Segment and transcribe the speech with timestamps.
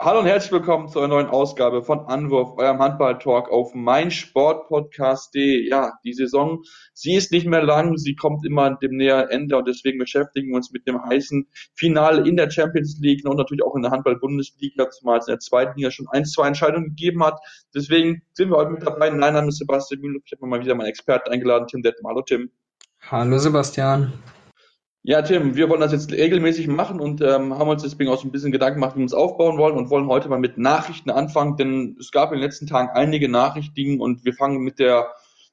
[0.00, 5.68] Hallo und herzlich willkommen zu einer neuen Ausgabe von Anwurf, eurem Handball-Talk auf meinsportpodcast.de.
[5.68, 6.62] Ja, die Saison,
[6.94, 10.56] sie ist nicht mehr lang, sie kommt immer dem näher Ende und deswegen beschäftigen wir
[10.56, 14.88] uns mit dem heißen Finale in der Champions League und natürlich auch in der Handball-Bundesliga,
[14.88, 17.40] zumal es in der zweiten Liga schon ein, zwei Entscheidungen gegeben hat.
[17.74, 19.10] Deswegen sind wir heute mit dabei.
[19.10, 20.20] Mein Name ist Sebastian Müller.
[20.24, 22.10] Ich habe mal wieder meinen Experten eingeladen, Tim Detmer.
[22.10, 22.52] Hallo Tim.
[23.10, 24.12] Hallo Sebastian.
[25.08, 28.28] Ja, Tim, wir wollen das jetzt regelmäßig machen und ähm, haben uns deswegen auch so
[28.28, 31.08] ein bisschen Gedanken gemacht, wie wir uns aufbauen wollen und wollen heute mal mit Nachrichten
[31.08, 35.06] anfangen, denn es gab in den letzten Tagen einige Nachrichten und wir fangen mit der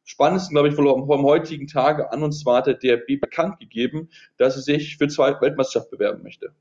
[0.04, 4.10] spannendsten, glaube ich, vom, vom heutigen Tage an und zwar hat der DRB bekannt gegeben,
[4.38, 6.52] dass er sich für zwei Weltmeisterschaft bewerben möchte.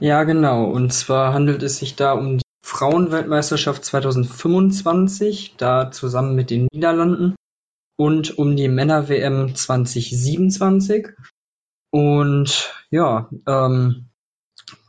[0.00, 0.64] Ja, genau.
[0.64, 7.36] Und zwar handelt es sich da um die Frauenweltmeisterschaft 2025, da zusammen mit den Niederlanden
[7.96, 11.10] und um die Männer-WM 2027.
[11.90, 14.06] Und ja, ähm,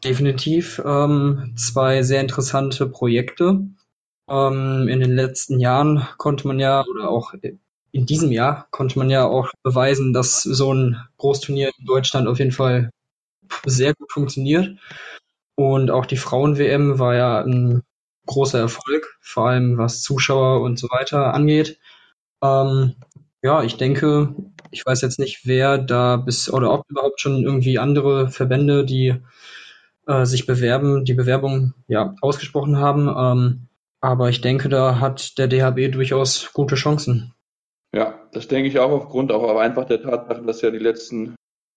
[0.04, 3.68] definitiv ähm, zwei sehr interessante Projekte.
[4.30, 7.34] Ähm, in den letzten Jahren konnte man ja, oder auch
[7.92, 12.40] in diesem Jahr konnte man ja auch beweisen, dass so ein Großturnier in Deutschland auf
[12.40, 12.92] jeden Fall
[13.66, 14.78] sehr gut funktioniert.
[15.56, 17.84] Und auch die Frauen-WM war ja ein
[18.26, 21.80] großer Erfolg, vor allem was Zuschauer und so weiter angeht.
[22.42, 22.96] Ähm,
[23.44, 24.36] ja, ich denke,
[24.72, 29.16] ich weiß jetzt nicht, wer da bis oder ob überhaupt schon irgendwie andere Verbände, die
[30.08, 33.08] äh, sich bewerben, die Bewerbung ja ausgesprochen haben.
[33.08, 33.68] Ähm,
[34.00, 37.34] aber ich denke, da hat der DHB durchaus gute Chancen.
[37.94, 41.36] Ja, das denke ich auch aufgrund auch aber einfach der Tatsache, dass ja die letzten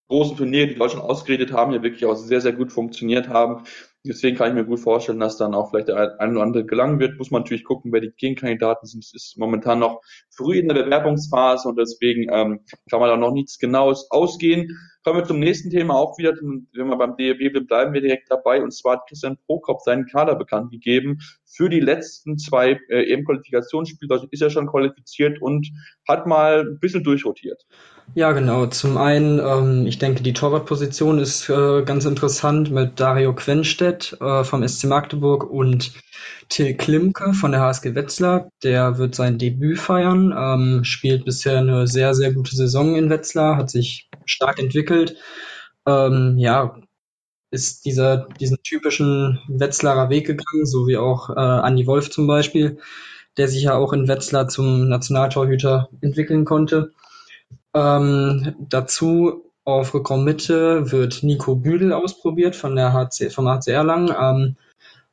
[0.09, 3.65] großen Turniere, die Deutschland ausgeredet haben, ja wirklich auch sehr, sehr gut funktioniert haben.
[4.06, 7.00] Deswegen kann ich mir gut vorstellen, dass dann auch vielleicht der ein oder andere gelangen
[7.00, 7.16] wird.
[7.19, 9.02] Muss man natürlich gucken, wer die Gegenkandidaten sind.
[9.02, 12.60] Es ist momentan noch früh in der Bewerbungsphase und deswegen ähm,
[12.91, 14.77] kann man da noch nichts Genaues ausgehen.
[15.05, 18.30] Kommen wir zum nächsten Thema auch wieder, wenn wir beim DEB bleiben, bleiben wir direkt
[18.30, 18.62] dabei.
[18.62, 24.15] Und zwar hat Christian Prokop seinen Kader bekannt gegeben für die letzten zwei äh, EM-Qualifikationsspiele.
[24.15, 25.70] Also ist er schon qualifiziert und
[26.09, 27.66] hat mal ein bisschen durchrotiert.
[28.15, 28.66] Ja, genau.
[28.66, 34.42] Zum einen, ähm, ich denke, die Torwartposition ist äh, ganz interessant mit Dario Quenstedt äh,
[34.42, 35.92] vom SC Magdeburg und
[36.48, 38.48] Till Klimke von der HSG Wetzlar.
[38.62, 43.56] Der wird sein Debüt feiern, ähm, spielt bisher eine sehr, sehr gute Saison in Wetzlar,
[43.56, 45.16] hat sich stark entwickelt.
[45.86, 46.76] Ähm, ja,
[47.50, 52.78] ist dieser, diesen typischen Wetzlarer Weg gegangen, so wie auch äh, Andi Wolf zum Beispiel,
[53.36, 56.92] der sich ja auch in Wetzlar zum Nationaltorhüter entwickeln konnte.
[57.72, 64.14] Ähm, dazu auf Rückraummitte wird Nico Büdel ausprobiert von der HC, vom HC Erlangen.
[64.18, 64.56] Ähm,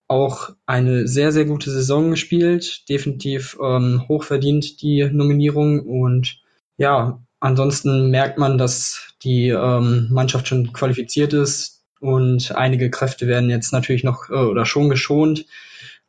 [0.07, 6.41] auch eine sehr, sehr gute Saison gespielt, definitiv ähm, hochverdient die Nominierung und
[6.75, 13.49] ja, ansonsten merkt man, dass die ähm, Mannschaft schon qualifiziert ist, und einige Kräfte werden
[13.49, 15.45] jetzt natürlich noch äh, oder schon geschont,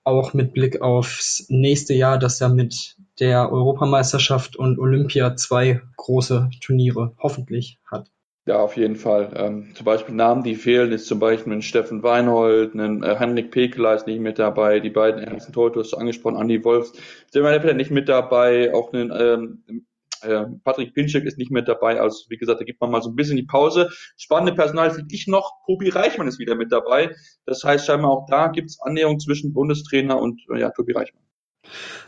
[0.05, 6.51] auch mit Blick aufs nächste Jahr, das ja mit der Europameisterschaft und Olympia zwei große
[6.61, 8.11] Turniere hoffentlich hat.
[8.47, 9.33] Ja, auf jeden Fall.
[9.37, 13.53] Ähm, zum Beispiel Namen, die fehlen, ist zum Beispiel ein Steffen Weinhold, ein äh, Henrik
[13.53, 16.95] Pekeler ist nicht mit dabei, die beiden ersten Torhüter hast du angesprochen, Andi Wolfs,
[17.31, 19.85] sind nicht mit dabei, auch ein ähm,
[20.23, 22.01] äh, Patrick Pinczek ist nicht mehr dabei.
[22.01, 23.91] Also wie gesagt, da gibt man mal so ein bisschen die Pause.
[24.17, 25.53] Spannende Personal finde ich noch.
[25.67, 27.15] Tobi Reichmann ist wieder mit dabei.
[27.47, 31.23] Das heißt scheinbar auch da gibt es Annäherung zwischen Bundestrainer und äh, ja, Tobi Reichmann.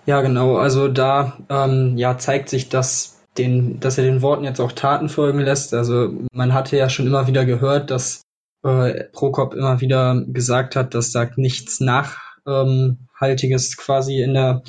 [0.07, 0.57] Ja, genau.
[0.57, 5.09] Also da ähm, ja, zeigt sich, dass, den, dass er den Worten jetzt auch Taten
[5.09, 5.75] folgen lässt.
[5.75, 8.23] Also man hatte ja schon immer wieder gehört, dass
[8.65, 14.63] äh, Prokop immer wieder gesagt hat, dass da nichts Nachhaltiges ähm, quasi in der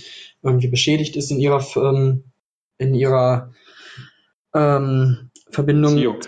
[0.44, 2.26] irgendwie beschädigt ist in ihrer ähm,
[2.78, 3.52] in ihrer
[4.54, 6.20] ähm, Verbindung, Beziehung.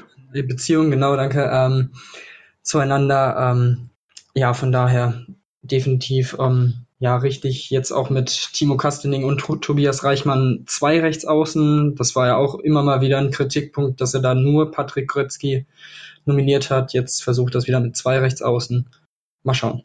[0.47, 1.91] Beziehung, genau, danke, ähm,
[2.61, 3.35] zueinander.
[3.51, 3.89] Ähm,
[4.33, 5.25] ja, von daher
[5.61, 11.95] definitiv ähm, ja richtig jetzt auch mit Timo Kastening und Tobias Reichmann zwei Rechtsaußen.
[11.95, 15.65] Das war ja auch immer mal wieder ein Kritikpunkt, dass er da nur Patrick Grötzky
[16.25, 16.93] nominiert hat.
[16.93, 18.89] Jetzt versucht das wieder mit zwei Rechtsaußen.
[19.43, 19.83] Mal schauen.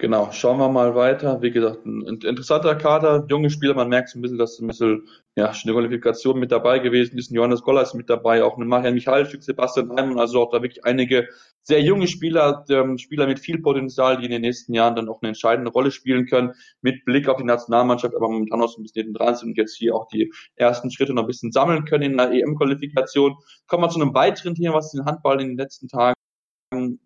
[0.00, 1.42] Genau, schauen wir mal weiter.
[1.42, 5.08] Wie gesagt, ein interessanter Kader, junge Spieler, man merkt so ein bisschen, dass ein bisschen
[5.34, 7.32] ja, eine Qualifikation mit dabei gewesen ist.
[7.32, 10.84] Johannes Goller ist mit dabei, auch ein Marian Michalczyk, Sebastian Heimann, also auch da wirklich
[10.84, 11.26] einige
[11.62, 15.20] sehr junge Spieler, ähm, Spieler mit viel Potenzial, die in den nächsten Jahren dann auch
[15.20, 18.84] eine entscheidende Rolle spielen können, mit Blick auf die Nationalmannschaft, aber momentan auch so ein
[18.84, 21.84] bisschen hinten dran sind und jetzt hier auch die ersten Schritte noch ein bisschen sammeln
[21.86, 23.34] können in der EM-Qualifikation.
[23.66, 26.17] Kommen wir zu einem weiteren Thema, was den Handball in den letzten Tagen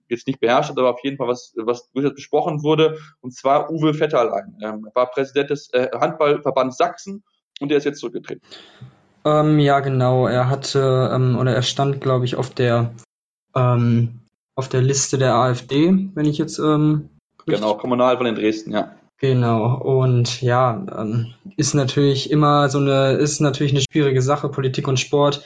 [0.08, 3.70] jetzt nicht beherrscht hat, aber auf jeden Fall was, was durchaus besprochen wurde, und zwar
[3.70, 4.56] Uwe Vetterlein.
[4.62, 7.22] Ähm, er war Präsident des äh, Handballverbands Sachsen
[7.60, 8.42] und der ist jetzt zurückgetreten.
[9.24, 10.26] Ähm, ja, genau.
[10.26, 12.92] Er hatte ähm, oder er stand, glaube ich, auf der
[13.54, 14.20] ähm,
[14.54, 17.08] auf der Liste der AfD, wenn ich jetzt ähm,
[17.46, 18.96] genau kommunal von in Dresden, ja.
[19.18, 24.88] Genau, und ja, ähm, ist natürlich immer so eine, ist natürlich eine schwierige Sache, Politik
[24.88, 25.44] und Sport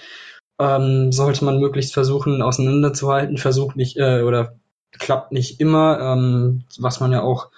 [0.58, 4.56] ähm, sollte man möglichst versuchen auseinanderzuhalten, versucht nicht äh, oder
[4.92, 7.50] klappt nicht immer, ähm, was man ja auch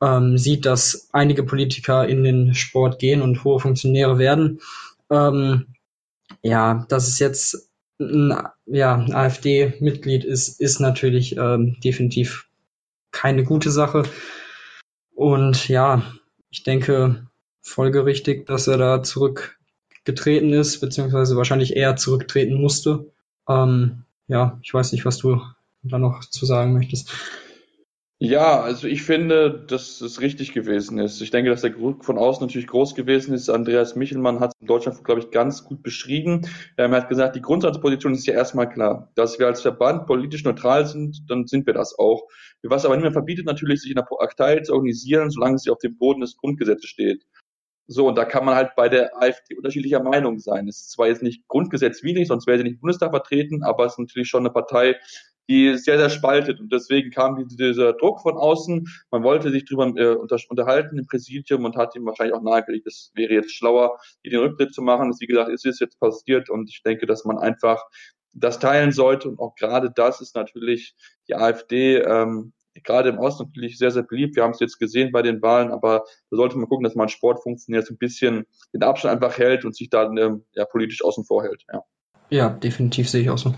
[0.00, 4.60] ähm, sieht, dass einige Politiker in den Sport gehen und hohe Funktionäre werden.
[5.10, 5.74] Ähm,
[6.42, 8.32] ja, dass es jetzt ein
[8.66, 12.46] ja, AfD-Mitglied ist, ist natürlich ähm, definitiv
[13.10, 14.04] keine gute Sache.
[15.14, 16.02] Und ja,
[16.50, 17.26] ich denke
[17.60, 19.02] folgerichtig, dass er da
[20.10, 23.06] zurückgetreten ist, beziehungsweise wahrscheinlich eher zurücktreten musste.
[23.48, 25.40] Ähm, ja, ich weiß nicht, was du
[25.82, 27.12] da noch zu sagen möchtest.
[28.22, 31.22] Ja, also ich finde, dass es richtig gewesen ist.
[31.22, 33.48] Ich denke, dass der Druck von außen natürlich groß gewesen ist.
[33.48, 36.46] Andreas Michelmann hat es in Deutschland, glaube ich, ganz gut beschrieben.
[36.76, 39.10] Er hat gesagt, die Grundsatzposition ist ja erstmal klar.
[39.14, 42.24] Dass wir als Verband politisch neutral sind, dann sind wir das auch.
[42.62, 45.96] Was aber niemand verbietet natürlich, sich in der Partei zu organisieren, solange sie auf dem
[45.96, 47.24] Boden des Grundgesetzes steht.
[47.92, 50.68] So, und da kann man halt bei der AfD unterschiedlicher Meinung sein.
[50.68, 53.94] Es ist zwar jetzt nicht grundgesetzwidrig, sonst wäre sie nicht im Bundestag vertreten, aber es
[53.94, 54.94] ist natürlich schon eine Partei,
[55.48, 56.60] die sehr, sehr spaltet.
[56.60, 58.86] Und deswegen kam dieser Druck von außen.
[59.10, 62.86] Man wollte sich drüber äh, unter, unterhalten im Präsidium und hat ihm wahrscheinlich auch nahegelegt,
[62.86, 65.12] es wäre jetzt schlauer, hier den Rücktritt zu machen.
[65.18, 67.82] Wie gesagt, ist es jetzt passiert und ich denke, dass man einfach
[68.32, 69.28] das teilen sollte.
[69.28, 70.94] Und auch gerade das ist natürlich
[71.26, 74.36] die AfD, ähm, gerade im Osten natürlich sehr, sehr beliebt.
[74.36, 77.08] Wir haben es jetzt gesehen bei den Wahlen, aber da sollte man gucken, dass man
[77.08, 81.04] Sport funktioniert, so ein bisschen den Abstand einfach hält und sich dann ähm, ja, politisch
[81.04, 81.64] außen vor hält.
[81.72, 81.82] Ja.
[82.30, 83.54] ja, definitiv sehe ich auch so.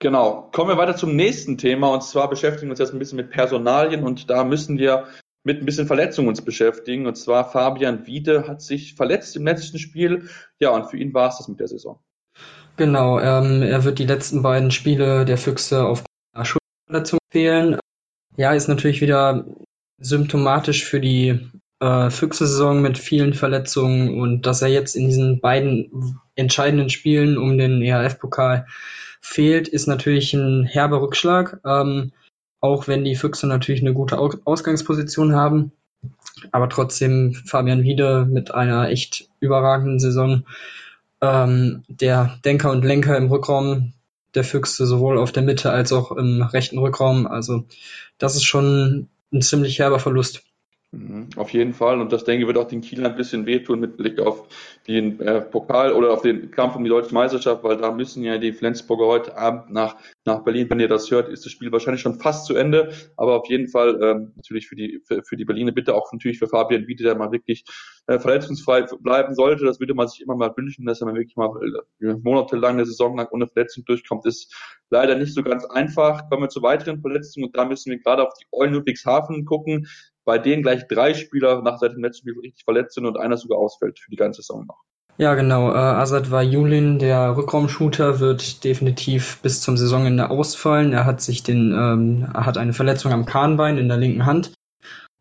[0.00, 0.48] Genau.
[0.52, 3.30] Kommen wir weiter zum nächsten Thema und zwar beschäftigen wir uns jetzt ein bisschen mit
[3.30, 5.06] Personalien und da müssen wir
[5.44, 7.06] mit ein bisschen Verletzungen uns beschäftigen.
[7.06, 10.28] Und zwar Fabian Wiede hat sich verletzt im letzten Spiel.
[10.60, 12.00] Ja, und für ihn war es das mit der Saison.
[12.76, 16.04] Genau, ähm, er wird die letzten beiden Spiele der Füchse auf
[16.88, 17.78] Schulterverletzung fehlen.
[18.36, 19.44] Ja, ist natürlich wieder
[19.98, 21.50] symptomatisch für die
[21.80, 27.58] äh, Füchse-Saison mit vielen Verletzungen und dass er jetzt in diesen beiden entscheidenden Spielen um
[27.58, 28.66] den EHF-Pokal
[29.20, 31.60] fehlt, ist natürlich ein herber Rückschlag.
[31.64, 32.12] Ähm,
[32.60, 35.72] auch wenn die Füchse natürlich eine gute Ausgangsposition haben.
[36.50, 40.44] Aber trotzdem Fabian Wiede mit einer echt überragenden Saison.
[41.20, 43.92] Ähm, der Denker und Lenker im Rückraum
[44.34, 47.26] der Füchse, sowohl auf der Mitte als auch im rechten Rückraum.
[47.26, 47.64] Also
[48.18, 50.42] das ist schon ein ziemlich herber Verlust.
[50.90, 52.00] Mhm, auf jeden Fall.
[52.00, 54.48] Und das denke ich wird auch den Kiel ein bisschen wehtun mit Blick auf
[54.86, 58.38] den äh, Pokal oder auf den Kampf um die deutsche Meisterschaft, weil da müssen ja
[58.38, 62.00] die Flensburger heute Abend nach, nach Berlin, wenn ihr das hört, ist das Spiel wahrscheinlich
[62.00, 62.90] schon fast zu Ende.
[63.18, 66.38] Aber auf jeden Fall ähm, natürlich für die, für, für die Berliner bitte auch natürlich
[66.38, 67.64] für Fabian Wiede, der mal wirklich
[68.06, 69.66] äh, verletzungsfrei bleiben sollte.
[69.66, 71.50] Das würde man sich immer mal wünschen, dass er mal wirklich mal
[72.00, 74.24] äh, monatelang eine Saison lang ohne Verletzung durchkommt.
[74.24, 74.56] Ist
[74.88, 76.30] leider nicht so ganz einfach.
[76.30, 79.86] Kommen wir zu weiteren Verletzungen und da müssen wir gerade auf die Eulen Ludwigshafen gucken
[80.28, 83.38] bei denen gleich drei Spieler nach seit dem letzten Spiel richtig verletzt sind und einer
[83.38, 84.82] sogar ausfällt für die ganze Saison noch.
[85.16, 85.70] Ja, genau.
[85.70, 90.92] Äh, Asad Vajulin, der Rückraumshooter, wird definitiv bis zum Saisonende ausfallen.
[90.92, 94.52] Er hat sich den, ähm, er hat eine Verletzung am Kahnbein in der linken Hand,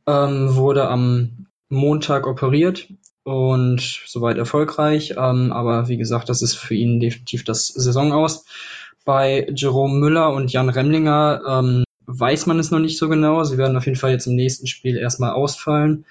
[0.07, 2.89] ähm, wurde am Montag operiert
[3.23, 5.11] und soweit erfolgreich.
[5.17, 8.43] Ähm, aber wie gesagt, das ist für ihn definitiv das Saison aus.
[9.05, 13.43] Bei Jerome Müller und Jan Remlinger ähm, weiß man es noch nicht so genau.
[13.43, 16.05] Sie werden auf jeden Fall jetzt im nächsten Spiel erstmal ausfallen.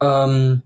[0.00, 0.62] Ähm,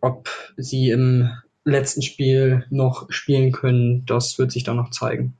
[0.00, 1.30] ob sie im
[1.64, 5.36] letzten Spiel noch spielen können, das wird sich dann noch zeigen.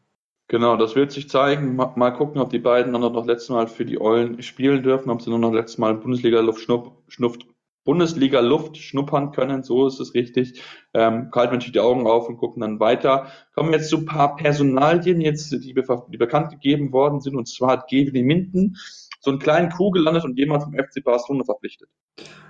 [0.49, 1.77] Genau, das wird sich zeigen.
[1.77, 5.21] Mal gucken, ob die beiden dann noch letztes Mal für die Eulen spielen dürfen, ob
[5.21, 6.63] sie nur noch letztes Mal Bundesliga-Luft
[7.09, 7.47] schnupft,
[7.89, 10.61] Bundesliga Luft schnuppern können, so ist es richtig.
[10.93, 13.29] Ähm, halten natürlich die Augen auf und gucken dann weiter.
[13.55, 17.71] Kommen jetzt zu ein paar Personalien, jetzt, die, die bekannt gegeben worden sind, und zwar
[17.71, 18.77] hat GWD Minden
[19.21, 21.89] so einen kleinen Crew gelandet und jemand vom FC Barcelona verpflichtet.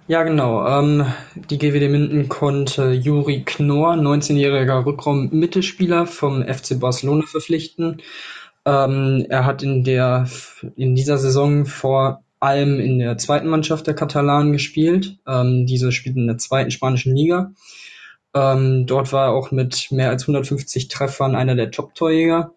[0.08, 0.66] Ja, genau.
[0.66, 8.02] Ähm, die GWD Minden konnte Juri Knorr, 19-jähriger Rückraum-Mittelspieler vom FC Barcelona verpflichten.
[8.64, 10.28] Ähm, er hat in der
[10.74, 15.18] in dieser Saison vor allem in der zweiten Mannschaft der Katalanen gespielt.
[15.26, 17.52] Ähm, diese spielt in der zweiten spanischen Liga.
[18.34, 22.52] Ähm, dort war er auch mit mehr als 150 Treffern einer der Top-Torjäger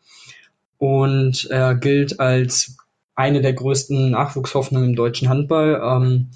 [0.78, 2.78] und er gilt als
[3.16, 5.82] eine der größten Nachwuchshoffnungen im deutschen Handball.
[5.84, 6.30] Ähm,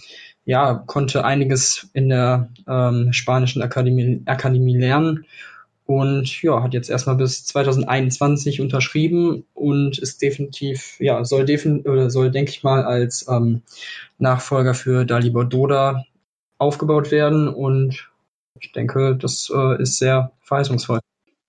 [0.46, 5.26] ja, konnte einiges in der ähm, spanischen Akademie, Akademie lernen
[5.86, 12.10] und ja, hat jetzt erstmal bis 2021 unterschrieben und ist definitiv, ja, soll definitiv, oder
[12.10, 13.62] soll, denke ich mal, als ähm,
[14.18, 16.04] Nachfolger für Dalibor Doda
[16.58, 18.10] aufgebaut werden und
[18.60, 21.00] ich denke, das äh, ist sehr verheißungsvoll.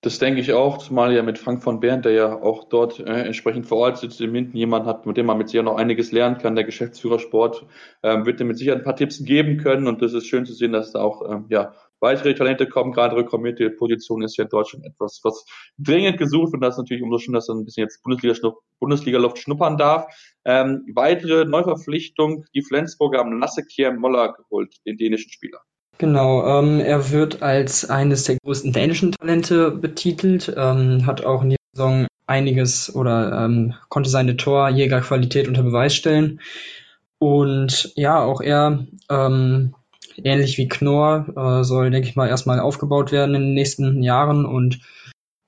[0.02, 3.22] Das denke ich auch, zumal ja mit Frank von Bernd, der ja auch dort äh,
[3.22, 6.12] entsprechend vor Ort sitzt, im Minden jemand hat, mit dem man mit sicher noch einiges
[6.12, 6.54] lernen kann.
[6.54, 7.66] Der Geschäftsführer Sport
[8.02, 10.52] ähm, wird dir mit Sicherheit ein paar Tipps geben können und das ist schön zu
[10.52, 12.92] sehen, dass da auch ähm, ja, weitere Talente kommen.
[12.92, 15.44] Gerade rekommendierte Position ist ja in Deutschland etwas, was
[15.78, 19.36] dringend gesucht und das ist natürlich umso schön, dass er ein bisschen jetzt Bundesliga-Luft Bundesliga
[19.36, 20.06] schnuppern darf.
[20.44, 25.60] Ähm, weitere Neuverpflichtung, die Flensburger haben Nassekir Moller geholt, den dänischen Spieler.
[25.98, 31.50] Genau, ähm, er wird als eines der größten dänischen Talente betitelt, ähm, hat auch in
[31.50, 36.40] dieser Saison einiges oder ähm, konnte seine Torjägerqualität unter Beweis stellen.
[37.18, 39.74] Und ja, auch er, ähm,
[40.24, 44.44] ähnlich wie Knorr, äh, soll, denke ich mal, erstmal aufgebaut werden in den nächsten Jahren.
[44.44, 44.80] Und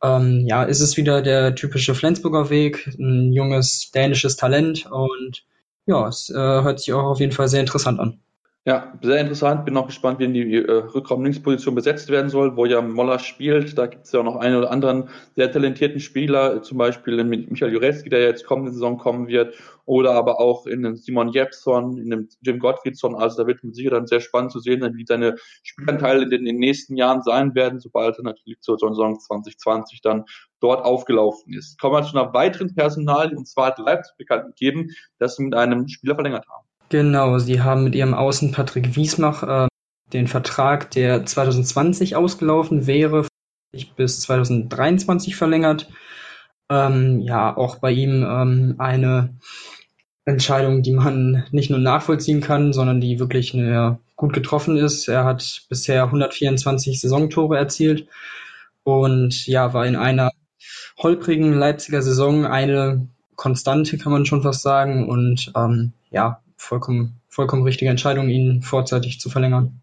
[0.03, 4.87] ähm, ja, ist es wieder der typische Flensburger Weg, ein junges dänisches Talent.
[4.91, 5.45] Und
[5.87, 8.21] ja, es äh, hört sich auch auf jeden Fall sehr interessant an.
[8.69, 9.65] Ja, sehr interessant.
[9.65, 13.79] Bin auch gespannt, wie die äh, Rückraum-Linksposition besetzt werden soll, wo ja Moller spielt.
[13.79, 17.31] Da gibt es ja auch noch einen oder anderen sehr talentierten Spieler, zum Beispiel in
[17.31, 19.55] Michael Jurecki, der jetzt kommende Saison kommen wird,
[19.89, 23.17] oder aber auch in den Simon Jepson, in dem Jim Gottfriedson.
[23.17, 26.41] Also da wird mit Sicherheit dann sehr spannend zu sehen wie seine Spielanteile in den,
[26.41, 30.25] in den nächsten Jahren sein werden, sobald er natürlich zur Saison 2020 dann
[30.61, 31.81] dort aufgelaufen ist.
[31.81, 35.55] Kommen wir zu einer weiteren Personal, und zwar hat Leipzig bekannt gegeben, dass sie mit
[35.55, 36.67] einem Spieler verlängert haben.
[36.91, 39.69] Genau, sie haben mit ihrem Außen Patrick Wiesmach äh,
[40.13, 43.27] den Vertrag, der 2020 ausgelaufen wäre,
[43.97, 45.89] bis 2023 verlängert.
[46.71, 49.39] Ähm, ja, auch bei ihm ähm, eine
[50.29, 55.09] Entscheidung, die man nicht nur nachvollziehen kann, sondern die wirklich eine, gut getroffen ist.
[55.09, 58.09] Er hat bisher 124 Saisontore erzielt
[58.85, 60.33] und ja, war in einer
[60.99, 65.09] holprigen Leipziger Saison eine Konstante, kann man schon fast sagen.
[65.09, 69.81] Und ähm, ja, vollkommen, vollkommen richtige Entscheidung, ihn vorzeitig zu verlängern.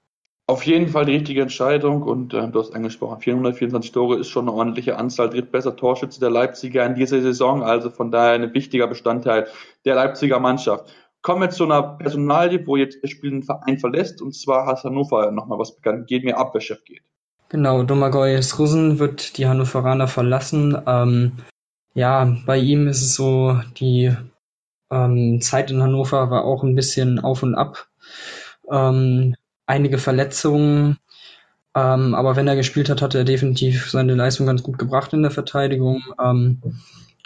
[0.47, 4.47] Auf jeden Fall die richtige Entscheidung und äh, du hast angesprochen, 424 Tore ist schon
[4.47, 8.85] eine ordentliche Anzahl, drittbester Torschütze der Leipziger in dieser Saison, also von daher ein wichtiger
[8.85, 9.47] Bestandteil
[9.85, 10.93] der Leipziger Mannschaft.
[11.21, 14.83] Kommen wir zu einer Personalie, wo jetzt der Spiel den Verein verlässt und zwar hat
[14.83, 17.01] Hannover nochmal was bekannt, geht mir Abwehrchef geht.
[17.49, 20.77] Genau, Domagoj Russen wird die Hannoveraner verlassen.
[20.85, 21.33] Ähm,
[21.93, 24.15] ja, bei ihm ist es so, die
[24.91, 27.87] ähm, Zeit in Hannover war auch ein bisschen auf und ab.
[28.69, 29.35] Ähm,
[29.67, 30.97] einige Verletzungen,
[31.75, 35.21] ähm, aber wenn er gespielt hat, hat er definitiv seine Leistung ganz gut gebracht in
[35.21, 36.03] der Verteidigung.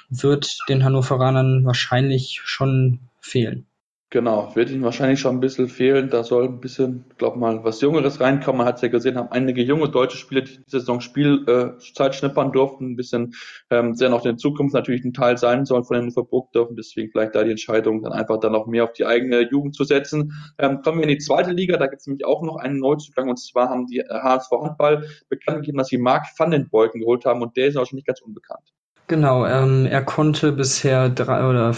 [0.10, 3.70] Wird den Hannoveranern wahrscheinlich schon fehlen.
[4.12, 6.10] Genau, wird ihnen wahrscheinlich schon ein bisschen fehlen.
[6.10, 8.58] Da soll ein bisschen, glaube mal, was Jüngeres reinkommen.
[8.58, 12.14] Man hat es ja gesehen, haben einige junge deutsche Spieler, die diese Saison Spielzeit äh,
[12.14, 13.36] schnippern durften, ein bisschen
[13.70, 16.76] ähm, sehr noch in Zukunft natürlich ein Teil sein sollen von den Verburg dürfen.
[16.76, 19.84] Deswegen vielleicht da die Entscheidung, dann einfach dann noch mehr auf die eigene Jugend zu
[19.84, 20.34] setzen.
[20.58, 23.30] Ähm, kommen wir in die zweite Liga, da gibt es nämlich auch noch einen Neuzugang
[23.30, 27.26] und zwar haben die HSV Handball bekannt gegeben, dass sie Marc van den Beuken geholt
[27.26, 28.74] haben und der ist auch schon nicht ganz unbekannt.
[29.10, 31.76] Genau, ähm, er konnte bisher drei oder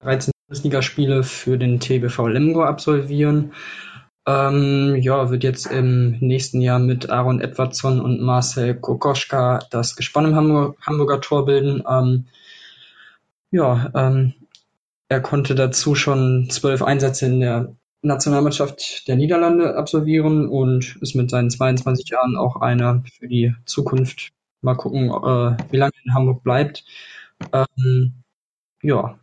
[0.00, 3.52] 13 Bundesligaspiele für den TBV Lemgo absolvieren.
[4.28, 10.26] Ähm, ja, wird jetzt im nächsten Jahr mit Aaron Edwardson und Marcel Kokoschka das Gespann
[10.26, 11.82] im Hamburger, Hamburger Tor bilden.
[11.90, 12.26] Ähm,
[13.50, 14.34] ja, ähm,
[15.08, 21.28] er konnte dazu schon zwölf Einsätze in der Nationalmannschaft der Niederlande absolvieren und ist mit
[21.28, 24.30] seinen 22 Jahren auch einer für die Zukunft.
[24.60, 26.84] Mal gucken, äh, wie lange in Hamburg bleibt.
[27.52, 28.22] Ähm,
[28.82, 29.18] ja.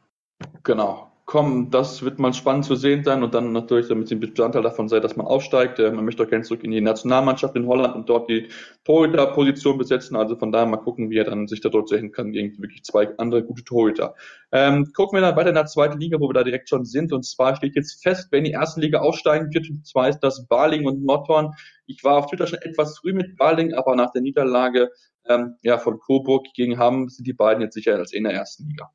[0.63, 1.71] Genau kommen.
[1.71, 4.99] Das wird mal spannend zu sehen sein und dann natürlich, damit ein Bestandteil davon sei,
[4.99, 5.79] dass man aufsteigt.
[5.79, 8.47] Äh, man möchte auch gerne zurück in die Nationalmannschaft in Holland und dort die
[8.83, 10.15] Torhüter-Position besetzen.
[10.15, 12.83] Also von daher mal gucken, wie er dann sich da dort sehen kann gegen wirklich
[12.83, 14.13] zwei andere gute Torhüter.
[14.51, 17.11] Ähm, gucken wir dann weiter in der zweiten Liga, wo wir da direkt schon sind.
[17.11, 20.45] Und zwar steht jetzt fest, wenn die erste Liga aufsteigen wird, und zwar ist das
[20.45, 21.53] Barling und Nordhorn.
[21.87, 24.89] Ich war auf Twitter schon etwas früh mit Barling, aber nach der Niederlage
[25.27, 28.67] ähm, ja, von Coburg gegen Hamm sind die beiden jetzt sicher als in der ersten
[28.67, 28.91] Liga.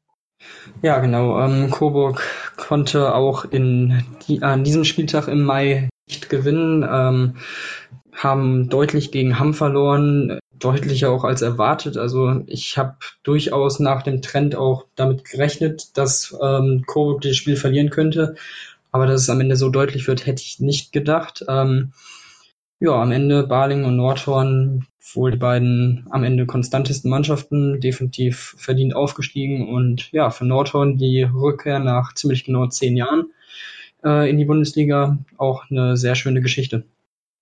[0.82, 1.40] Ja, genau.
[1.40, 2.22] Ähm, Coburg
[2.56, 7.36] konnte auch in die, an diesem Spieltag im Mai nicht gewinnen, ähm,
[8.14, 11.96] haben deutlich gegen Hamm verloren, deutlicher auch als erwartet.
[11.96, 17.56] Also ich habe durchaus nach dem Trend auch damit gerechnet, dass ähm, Coburg das Spiel
[17.56, 18.36] verlieren könnte.
[18.92, 21.44] Aber dass es am Ende so deutlich wird, hätte ich nicht gedacht.
[21.48, 21.92] Ähm,
[22.80, 28.94] ja, am Ende Baling und Nordhorn wohl die beiden am Ende konstantesten Mannschaften, definitiv verdient
[28.94, 33.32] aufgestiegen und ja, für Nordhorn die Rückkehr nach ziemlich genau zehn Jahren
[34.04, 36.84] äh, in die Bundesliga auch eine sehr schöne Geschichte.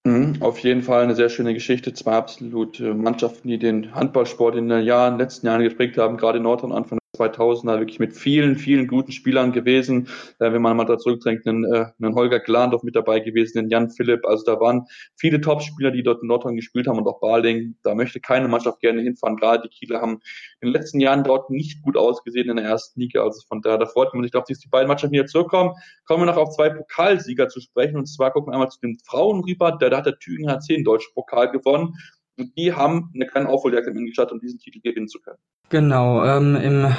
[0.04, 1.92] Mhm, auf jeden Fall eine sehr schöne Geschichte.
[1.92, 6.72] Zwei absolute Mannschaften, die den Handballsport in den Jahren, letzten Jahren geprägt haben, gerade Nordhorn
[6.72, 10.08] Anfang 2000er wirklich mit vielen, vielen guten Spielern gewesen.
[10.38, 13.70] Äh, wenn man mal da zurückdenkt, einen, äh, einen Holger Glandorf mit dabei gewesen, einen
[13.70, 14.26] Jan Philipp.
[14.26, 17.76] Also da waren viele Top-Spieler, die dort in Nordrhein gespielt haben und auch Baling.
[17.82, 19.36] Da möchte keine Mannschaft gerne hinfahren.
[19.36, 20.20] Gerade die Kieler haben
[20.60, 23.22] in den letzten Jahren dort nicht gut ausgesehen in der ersten Liga.
[23.22, 25.74] Also von daher, da freut man sich, dass die beiden Mannschaften wieder zurückkommen.
[26.06, 27.96] Kommen wir noch auf zwei Pokalsieger zu sprechen.
[27.96, 29.76] Und zwar gucken wir einmal zu den Frauen rüber.
[29.78, 31.94] Da, da hat der Thüringen HC den deutschen Pokal gewonnen.
[32.38, 35.38] Und die haben eine kleine Aufholjagd im gestartet, um diesen Titel gewinnen zu können.
[35.70, 36.96] Genau, ähm, im,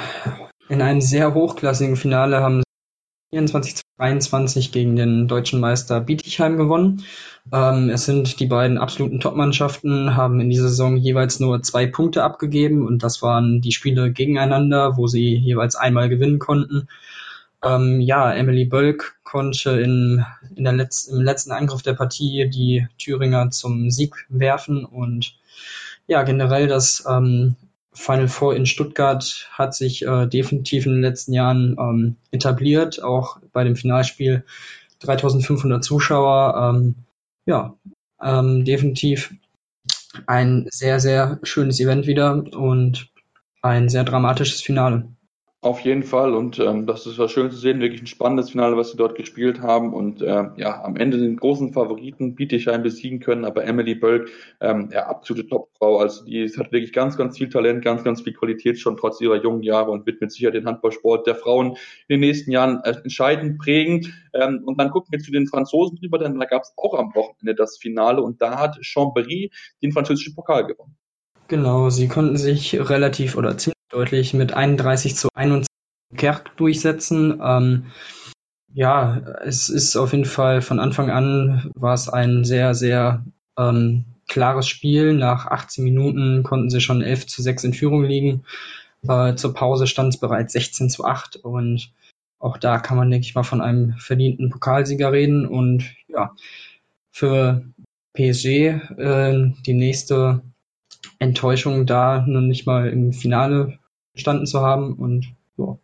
[0.68, 2.62] in einem sehr hochklassigen Finale haben
[3.32, 7.04] 24 zu 23 gegen den deutschen Meister Bietigheim gewonnen.
[7.52, 12.22] Ähm, es sind die beiden absoluten Top-Mannschaften, haben in dieser Saison jeweils nur zwei Punkte
[12.22, 16.88] abgegeben und das waren die Spiele gegeneinander, wo sie jeweils einmal gewinnen konnten.
[17.62, 20.24] Ähm, ja, Emily Bölk konnte in,
[20.56, 25.36] in der Letz-, im letzten Angriff der Partie die Thüringer zum Sieg werfen und
[26.06, 27.56] ja, generell das ähm,
[27.92, 33.38] Final Four in Stuttgart hat sich äh, definitiv in den letzten Jahren ähm, etabliert, auch
[33.52, 34.44] bei dem Finalspiel
[35.00, 36.72] 3500 Zuschauer.
[36.74, 36.94] Ähm,
[37.46, 37.74] ja,
[38.22, 39.34] ähm, definitiv
[40.26, 43.08] ein sehr, sehr schönes Event wieder und
[43.62, 45.08] ein sehr dramatisches Finale.
[45.62, 46.34] Auf jeden Fall.
[46.34, 49.14] Und ähm, das ist was schön zu sehen, wirklich ein spannendes Finale, was sie dort
[49.14, 49.92] gespielt haben.
[49.92, 54.30] Und äh, ja, am Ende den großen Favoriten Bietigheim besiegen können, aber Emily Bölk,
[54.62, 58.32] ähm, ja, absolute Topfrau, also die hat wirklich ganz, ganz viel Talent, ganz, ganz viel
[58.32, 61.76] Qualität schon trotz ihrer jungen Jahre und wird mit Sicherheit den Handballsport der Frauen
[62.08, 65.98] in den nächsten Jahren äh, entscheidend prägen ähm, und dann gucken wir zu den Franzosen
[65.98, 68.22] drüber, denn da gab es auch am Wochenende das Finale.
[68.22, 69.50] Und da hat Chambéry
[69.82, 70.96] den französischen Pokal gewonnen.
[71.48, 75.66] Genau, sie konnten sich relativ oder ziemlich deutlich mit 31 zu 21
[76.16, 77.40] Kerk durchsetzen.
[77.42, 77.86] Ähm,
[78.72, 83.24] ja, es ist auf jeden Fall von Anfang an war es ein sehr, sehr
[83.58, 85.12] ähm, klares Spiel.
[85.12, 88.44] Nach 18 Minuten konnten sie schon 11 zu 6 in Führung liegen.
[89.06, 91.92] Äh, zur Pause stand es bereits 16 zu 8 und
[92.38, 95.46] auch da kann man, denke ich mal, von einem verdienten Pokalsieger reden.
[95.46, 96.34] Und ja,
[97.10, 97.64] für
[98.14, 100.42] PSG äh, die nächste
[101.18, 103.79] Enttäuschung da noch nicht mal im Finale
[104.14, 105.78] gestanden zu haben und ja.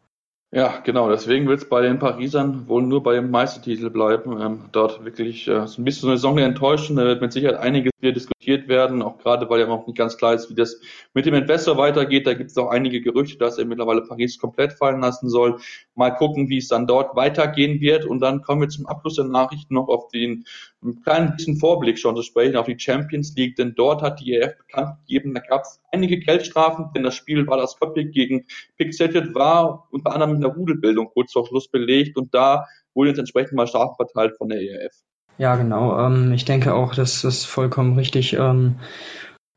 [0.53, 1.11] Ja, genau.
[1.11, 4.41] Deswegen wird es bei den Parisern wohl nur bei dem Meistertitel bleiben.
[4.41, 6.97] Ähm, dort wirklich äh, so ein bisschen so eine Saison enttäuschen.
[6.97, 10.17] Da wird mit Sicherheit einiges hier diskutiert werden, auch gerade weil ja noch nicht ganz
[10.17, 10.81] klar ist, wie das
[11.15, 12.29] mit dem Investor weitergeht.
[12.29, 15.59] Da gibt es auch einige Gerüchte, dass er mittlerweile Paris komplett fallen lassen soll.
[15.95, 18.07] Mal gucken, wie es dann dort weitergehen wird.
[18.07, 20.45] Und dann kommen wir zum Abschluss der Nachrichten noch auf den
[20.83, 24.35] einen kleinen bisschen Vorblick schon zu sprechen auf die Champions League, denn dort hat die
[24.35, 28.47] EF bekannt gegeben, da gab es einige Geldstrafen, denn das Spiel war das Köpfig gegen
[28.77, 33.19] Pixeted war unter anderem mit einer Rudelbildung kurz vor Schluss belegt und da wurde jetzt
[33.19, 34.93] entsprechend mal Strafen verteilt von der ERF.
[35.39, 35.99] Ja, genau.
[36.07, 38.35] Ähm, ich denke auch, das ist vollkommen richtig.
[38.35, 38.77] Ähm,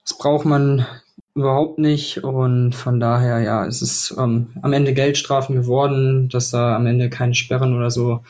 [0.03, 0.85] das braucht man
[1.35, 6.75] überhaupt nicht und von daher, ja, es ist ähm, am Ende Geldstrafen geworden, dass da
[6.75, 8.21] am Ende keine Sperren oder so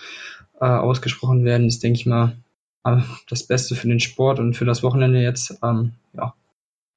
[0.61, 2.35] äh, ausgesprochen werden, ist, denke ich mal,
[2.83, 2.97] äh,
[3.29, 5.57] das Beste für den Sport und für das Wochenende jetzt.
[5.63, 6.33] Ähm, ja,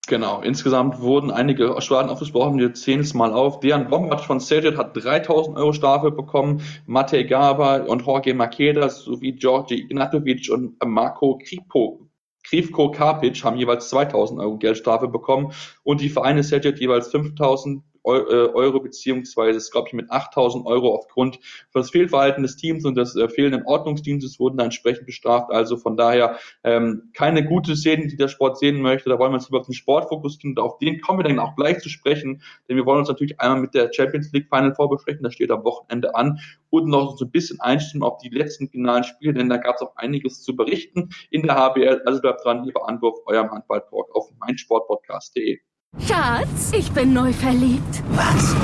[0.08, 3.60] Genau, insgesamt wurden einige Strafen aufgesprochen, wir zählen es mal auf.
[3.60, 9.32] Dejan Bombatsch von Celtic hat 3000 Euro Strafe bekommen, Matej Gaba und Jorge Maquedas sowie
[9.32, 12.08] Georgi Ignatovic und Marco Kripo,
[12.44, 15.52] Krivko Karpic haben jeweils 2000 Euro Geldstrafe bekommen
[15.84, 21.38] und die Vereine Celtic jeweils 5000 äh, Euro beziehungsweise glaube ich mit 8000 Euro aufgrund
[21.74, 25.50] des Fehlverhalten des Teams und des äh, fehlenden Ordnungsdienstes wurden da entsprechend bestraft.
[25.50, 29.08] Also von daher ähm, keine gute Szene, die der Sport sehen möchte.
[29.08, 31.38] Da wollen wir uns lieber auf den Sport fokussieren und auf den kommen wir dann
[31.38, 34.74] auch gleich zu sprechen, denn wir wollen uns natürlich einmal mit der Champions League Final
[34.74, 35.22] vorbesprechen.
[35.22, 39.04] Das steht am Wochenende an und noch so ein bisschen einstimmen auf die letzten finalen
[39.04, 42.02] Spiele, denn da gab es auch einiges zu berichten in der HBL.
[42.06, 45.60] Also bleibt dran, lieber Anwurf, eurem Handball-Talk auf meinsportpodcast.de.
[46.00, 48.02] Schatz, ich bin neu verliebt.
[48.12, 48.54] Was?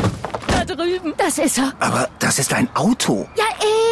[0.49, 1.13] Da drüben.
[1.19, 1.73] Das ist er.
[1.79, 3.29] Aber das ist ein Auto.
[3.37, 3.45] Ja,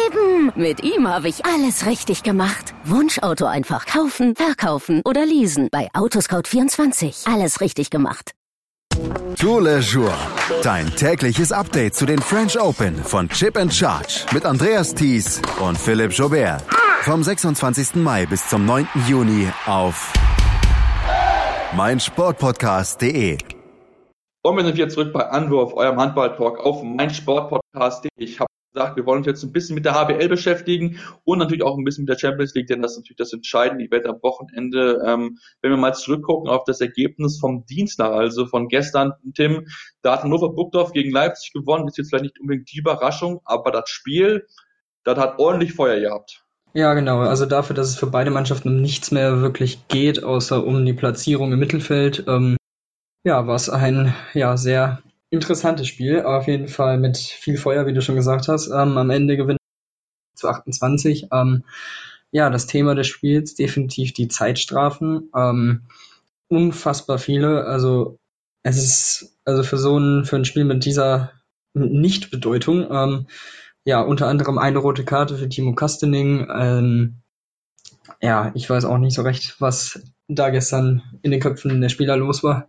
[0.07, 0.51] eben.
[0.55, 2.73] Mit ihm habe ich alles richtig gemacht.
[2.83, 5.69] Wunschauto einfach kaufen, verkaufen oder leasen.
[5.71, 7.31] Bei Autoscout24.
[7.31, 8.31] Alles richtig gemacht.
[9.39, 10.13] Tour Le Jour.
[10.63, 15.77] Dein tägliches Update zu den French Open von Chip and Charge mit Andreas Thies und
[15.77, 16.63] Philipp Jobert.
[17.01, 17.95] Vom 26.
[17.95, 18.87] Mai bis zum 9.
[19.07, 20.11] Juni auf
[21.75, 23.37] meinsportpodcast.de.
[24.43, 28.09] Und wir sind wieder zurück bei Anwurf, eurem Handball-Talk auf meinsportpodcast.de.
[28.15, 31.63] Ich habe gesagt, wir wollen uns jetzt ein bisschen mit der HBL beschäftigen und natürlich
[31.63, 34.19] auch ein bisschen mit der Champions League, denn das ist natürlich das entscheidende Event am
[34.21, 35.03] Wochenende.
[35.05, 39.67] Ähm, wenn wir mal zurückgucken auf das Ergebnis vom Dienstag, also von gestern, Tim,
[40.01, 43.71] da hat Hannover Burgdorf gegen Leipzig gewonnen, ist jetzt vielleicht nicht unbedingt die Überraschung, aber
[43.71, 44.47] das Spiel,
[45.03, 46.46] das hat ordentlich Feuer gehabt.
[46.73, 47.19] Ja, genau.
[47.19, 50.93] Also dafür, dass es für beide Mannschaften um nichts mehr wirklich geht, außer um die
[50.93, 52.57] Platzierung im Mittelfeld, ähm,
[53.23, 57.93] ja, war es ein ja sehr interessantes Spiel, auf jeden Fall mit viel Feuer, wie
[57.93, 58.67] du schon gesagt hast.
[58.67, 59.59] Ähm, am Ende gewinnt
[60.35, 61.27] zu 28.
[61.31, 61.63] Ähm,
[62.31, 65.29] ja, das Thema des Spiels definitiv die Zeitstrafen.
[65.35, 65.83] Ähm,
[66.49, 67.65] unfassbar viele.
[67.65, 68.17] Also
[68.63, 71.31] es ist also für so ein für ein Spiel mit dieser
[71.73, 72.87] Nichtbedeutung.
[73.87, 76.45] Ja, unter anderem eine rote Karte für Timo Kastening.
[76.53, 77.21] Ähm,
[78.21, 82.17] ja, ich weiß auch nicht so recht, was da gestern in den Köpfen der Spieler
[82.17, 82.67] los war.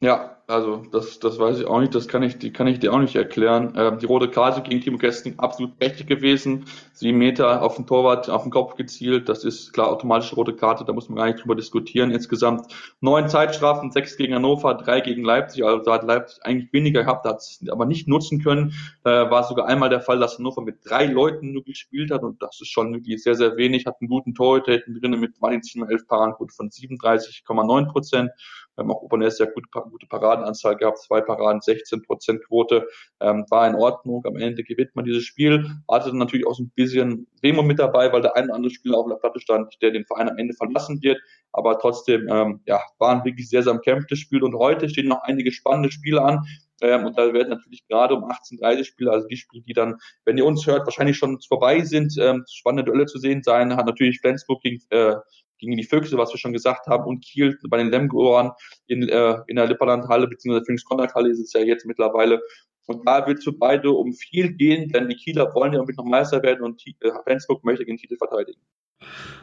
[0.00, 2.92] Ja, also das, das weiß ich auch nicht, das kann ich, die kann ich dir
[2.92, 3.72] auch nicht erklären.
[3.76, 6.66] Ähm, die rote Karte gegen Timo Kästning absolut richtig gewesen.
[7.00, 10.84] Sieben Meter auf den Torwart, auf den Kopf gezielt, das ist klar automatische rote Karte,
[10.84, 12.10] da muss man gar nicht drüber diskutieren.
[12.10, 12.66] Insgesamt
[13.00, 15.64] neun Zeitstrafen, sechs gegen Hannover, drei gegen Leipzig.
[15.64, 18.74] Also da hat Leipzig eigentlich weniger gehabt, hat es aber nicht nutzen können.
[19.02, 22.42] Da war sogar einmal der Fall, dass Hannover mit drei Leuten nur gespielt hat und
[22.42, 23.86] das ist schon wirklich sehr, sehr wenig.
[23.86, 28.30] Hat einen guten Torhüter hinten drin mit Zimmer elf Paradenquote von 37,9 Prozent.
[28.76, 32.86] Wir haben auch Obernes ja gute, gute Paradenanzahl gehabt, zwei Paraden, 16 Prozent Quote,
[33.20, 34.24] ähm, war in Ordnung.
[34.26, 35.66] Am Ende gewinnt man dieses Spiel.
[35.90, 38.98] Hatte natürlich auch so ein bisschen Demo mit dabei, weil der ein oder andere Spieler
[38.98, 41.18] auf der Platte stand, der den Verein am Ende verlassen wird.
[41.52, 44.42] Aber trotzdem, ähm, ja, war ein wirklich sehr, sehr umkämpftes Spiel.
[44.42, 46.44] Und heute stehen noch einige spannende Spiele an.
[46.82, 50.38] Ähm, und da werden natürlich gerade um 18.30 Spiele, also die Spiele, die dann, wenn
[50.38, 53.76] ihr uns hört, wahrscheinlich schon vorbei sind, ähm, spannende Duelle zu sehen sein.
[53.76, 55.16] Hat natürlich Flensburg gegen äh,
[55.60, 58.52] gegen die Füchse, was wir schon gesagt haben, und Kiel bei den Lemgoern
[58.86, 62.40] in, äh, in der Lipperlandhalle, beziehungsweise Phoenix-Konrad-Halle ist es ja jetzt mittlerweile.
[62.86, 66.04] Und da wird es für beide um viel gehen, denn die Kieler wollen ja unbedingt
[66.04, 68.60] noch Meister werden und äh, Flensburg möchte den Titel verteidigen.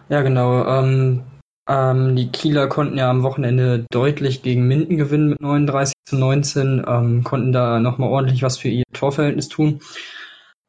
[0.09, 0.65] Ja, genau.
[0.65, 1.23] Ähm,
[1.67, 6.85] ähm, die Kieler konnten ja am Wochenende deutlich gegen Minden gewinnen mit 39 zu 19,
[6.87, 9.81] ähm, konnten da nochmal ordentlich was für ihr Torverhältnis tun.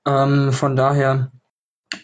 [0.07, 1.31] Ähm, von daher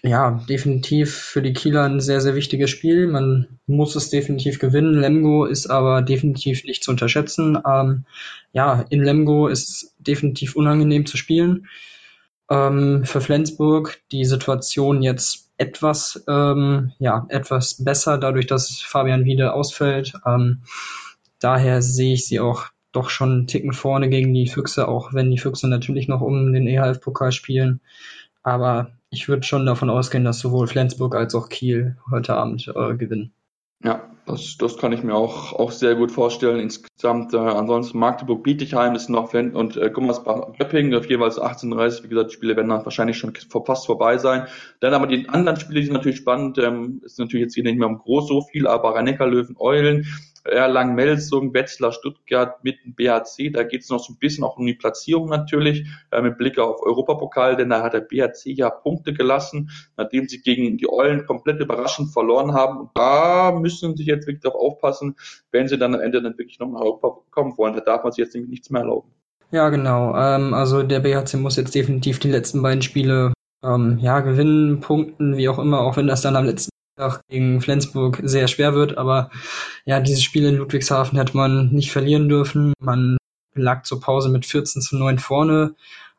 [0.03, 3.07] ja, definitiv für die Kieler ein sehr, sehr wichtiges Spiel.
[3.07, 4.95] Man muss es definitiv gewinnen.
[4.95, 7.59] Lemgo ist aber definitiv nicht zu unterschätzen.
[7.67, 8.05] Ähm,
[8.53, 11.67] ja, in Lemgo ist es definitiv unangenehm zu spielen.
[12.51, 19.55] Ähm, für Flensburg die Situation jetzt etwas, ähm, ja, etwas besser, dadurch, dass Fabian wieder
[19.55, 20.15] ausfällt.
[20.27, 20.63] Ähm,
[21.41, 25.31] daher sehe ich sie auch doch schon einen Ticken vorne gegen die Füchse, auch wenn
[25.31, 27.81] die Füchse natürlich noch um den EHF-Pokal spielen.
[28.43, 32.95] Aber ich würde schon davon ausgehen, dass sowohl Flensburg als auch Kiel heute Abend äh,
[32.97, 33.33] gewinnen.
[33.83, 36.59] Ja, das, das kann ich mir auch, auch sehr gut vorstellen.
[36.59, 42.09] Insgesamt, äh, ansonsten Magdeburg, Bietigheim ist noch Flens und äh, Gummersbach, Göppingen, jeweils 18.30 Wie
[42.09, 43.35] gesagt, die Spiele werden dann wahrscheinlich schon
[43.67, 44.47] fast vorbei sein.
[44.81, 46.59] Dann aber die anderen Spiele, die sind natürlich spannend.
[46.59, 50.07] Ähm, ist natürlich jetzt hier nicht mehr um groß so viel, aber rhein löwen Eulen
[50.45, 53.51] Erlangen, Melsung, Wetzlar, Stuttgart mit dem BHC.
[53.51, 56.59] Da geht es noch so ein bisschen auch um die Platzierung natürlich, äh, mit Blick
[56.59, 61.27] auf Europapokal, denn da hat der BHC ja Punkte gelassen, nachdem sie gegen die Eulen
[61.27, 62.79] komplett überraschend verloren haben.
[62.79, 65.17] Und da müssen sie jetzt wirklich darauf aufpassen,
[65.51, 67.75] wenn sie dann am Ende dann wirklich noch nach Europa kommen wollen.
[67.75, 69.11] Da darf man sich jetzt nämlich nichts mehr erlauben.
[69.51, 70.17] Ja, genau.
[70.17, 75.37] Ähm, also der BHC muss jetzt definitiv die letzten beiden Spiele ähm, ja, gewinnen, punkten,
[75.37, 76.74] wie auch immer, auch wenn das dann am letzten
[77.29, 78.99] gegen Flensburg sehr schwer wird.
[78.99, 79.31] Aber
[79.85, 82.73] ja, dieses Spiel in Ludwigshafen hätte man nicht verlieren dürfen.
[82.79, 83.17] Man
[83.55, 85.75] lag zur Pause mit 14 zu 9 vorne.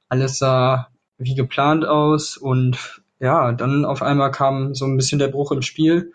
[0.10, 5.30] Alles sah wie geplant aus und ja, dann auf einmal kam so ein bisschen der
[5.30, 6.14] Bruch im Spiel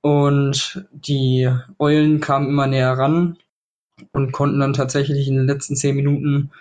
[0.00, 3.36] und die Eulen kamen immer näher ran
[4.12, 6.52] und konnten dann tatsächlich in den letzten zehn Minuten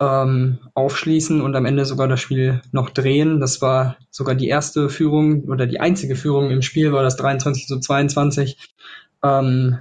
[0.00, 3.40] ähm, aufschließen und am Ende sogar das Spiel noch drehen.
[3.40, 7.66] Das war sogar die erste Führung oder die einzige Führung im Spiel war das 23
[7.66, 8.58] zu 22.
[9.22, 9.78] Ähm,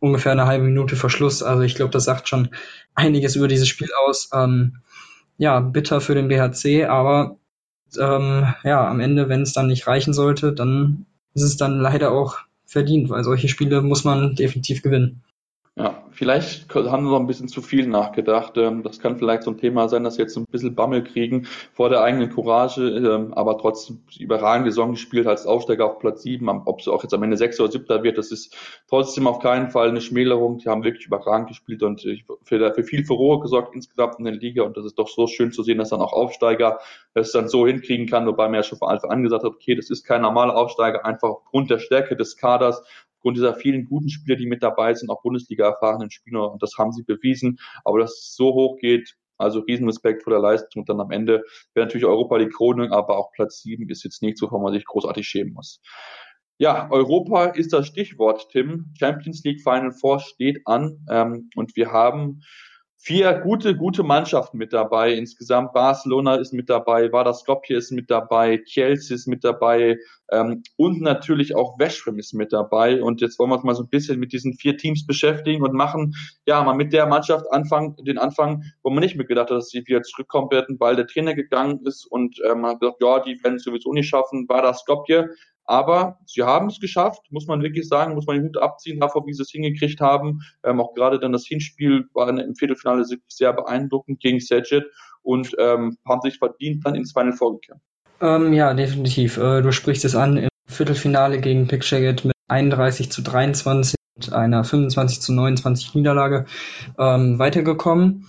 [0.00, 1.42] ungefähr eine halbe Minute Verschluss.
[1.42, 2.50] Also ich glaube, das sagt schon
[2.94, 4.30] einiges über dieses Spiel aus.
[4.32, 4.78] Ähm,
[5.38, 7.36] ja, bitter für den BHC, aber
[7.98, 12.12] ähm, ja, am Ende, wenn es dann nicht reichen sollte, dann ist es dann leider
[12.12, 15.22] auch verdient, weil solche Spiele muss man definitiv gewinnen.
[15.74, 18.58] Ja, vielleicht haben wir noch ein bisschen zu viel nachgedacht.
[18.58, 21.46] Ähm, das kann vielleicht so ein Thema sein, dass wir jetzt ein bisschen Bammel kriegen
[21.72, 26.46] vor der eigenen Courage, ähm, aber trotzdem überragende Saison gespielt als Aufsteiger auf Platz 7.
[26.66, 28.54] Ob es auch jetzt am Ende 6 oder 7 wird, das ist
[28.86, 30.58] trotzdem auf keinen Fall eine Schmälerung.
[30.58, 32.02] Die haben wirklich überragend gespielt und
[32.42, 35.52] für, für viel Furore gesorgt insgesamt in der Liga und das ist doch so schön
[35.52, 36.80] zu sehen, dass dann auch Aufsteiger
[37.14, 39.74] es dann so hinkriegen kann, wobei man ja schon von Anfang an gesagt hat, okay,
[39.74, 42.82] das ist kein normaler Aufsteiger, einfach aufgrund der Stärke des Kaders
[43.22, 46.90] aufgrund dieser vielen guten Spieler, die mit dabei sind, auch Bundesliga-erfahrenen Spieler, und das haben
[46.90, 47.60] sie bewiesen.
[47.84, 51.44] Aber dass es so hoch geht, also Riesenrespekt vor der Leistung und dann am Ende
[51.72, 54.72] wäre natürlich Europa die Krone, aber auch Platz sieben ist jetzt nicht so, wo man
[54.72, 55.80] sich großartig schämen muss.
[56.58, 58.92] Ja, Europa ist das Stichwort, Tim.
[58.98, 62.40] Champions League Final Four steht an ähm, und wir haben
[63.04, 65.12] vier gute, gute Mannschaften mit dabei.
[65.14, 69.98] Insgesamt Barcelona ist mit dabei, Vardar Skopje ist mit dabei, Chelsea ist mit dabei
[70.30, 73.02] ähm, und natürlich auch Westbrom ist mit dabei.
[73.02, 75.74] Und jetzt wollen wir uns mal so ein bisschen mit diesen vier Teams beschäftigen und
[75.74, 76.14] machen,
[76.46, 79.84] ja, mal mit der Mannschaft anfangen, den Anfang, wo man nicht mitgedacht hat, dass sie
[79.84, 83.42] wieder zurückkommen werden, weil der Trainer gegangen ist und ähm, man hat gesagt, ja, die
[83.42, 85.28] werden es sowieso nicht schaffen, Vardar Skopje
[85.72, 89.26] aber sie haben es geschafft, muss man wirklich sagen, muss man den Hut abziehen davor,
[89.26, 90.40] wie sie es hingekriegt haben.
[90.62, 94.84] Ähm, auch gerade dann das Hinspiel war im Viertelfinale sehr beeindruckend gegen Saget
[95.22, 97.86] und ähm, haben sich verdient dann ins Final vorgekämpft.
[98.20, 99.38] Ähm, ja, definitiv.
[99.38, 104.64] Äh, du sprichst es an, im Viertelfinale gegen Pickshagget mit 31 zu 23 und einer
[104.64, 106.44] 25 zu 29 Niederlage
[106.98, 108.26] ähm, weitergekommen.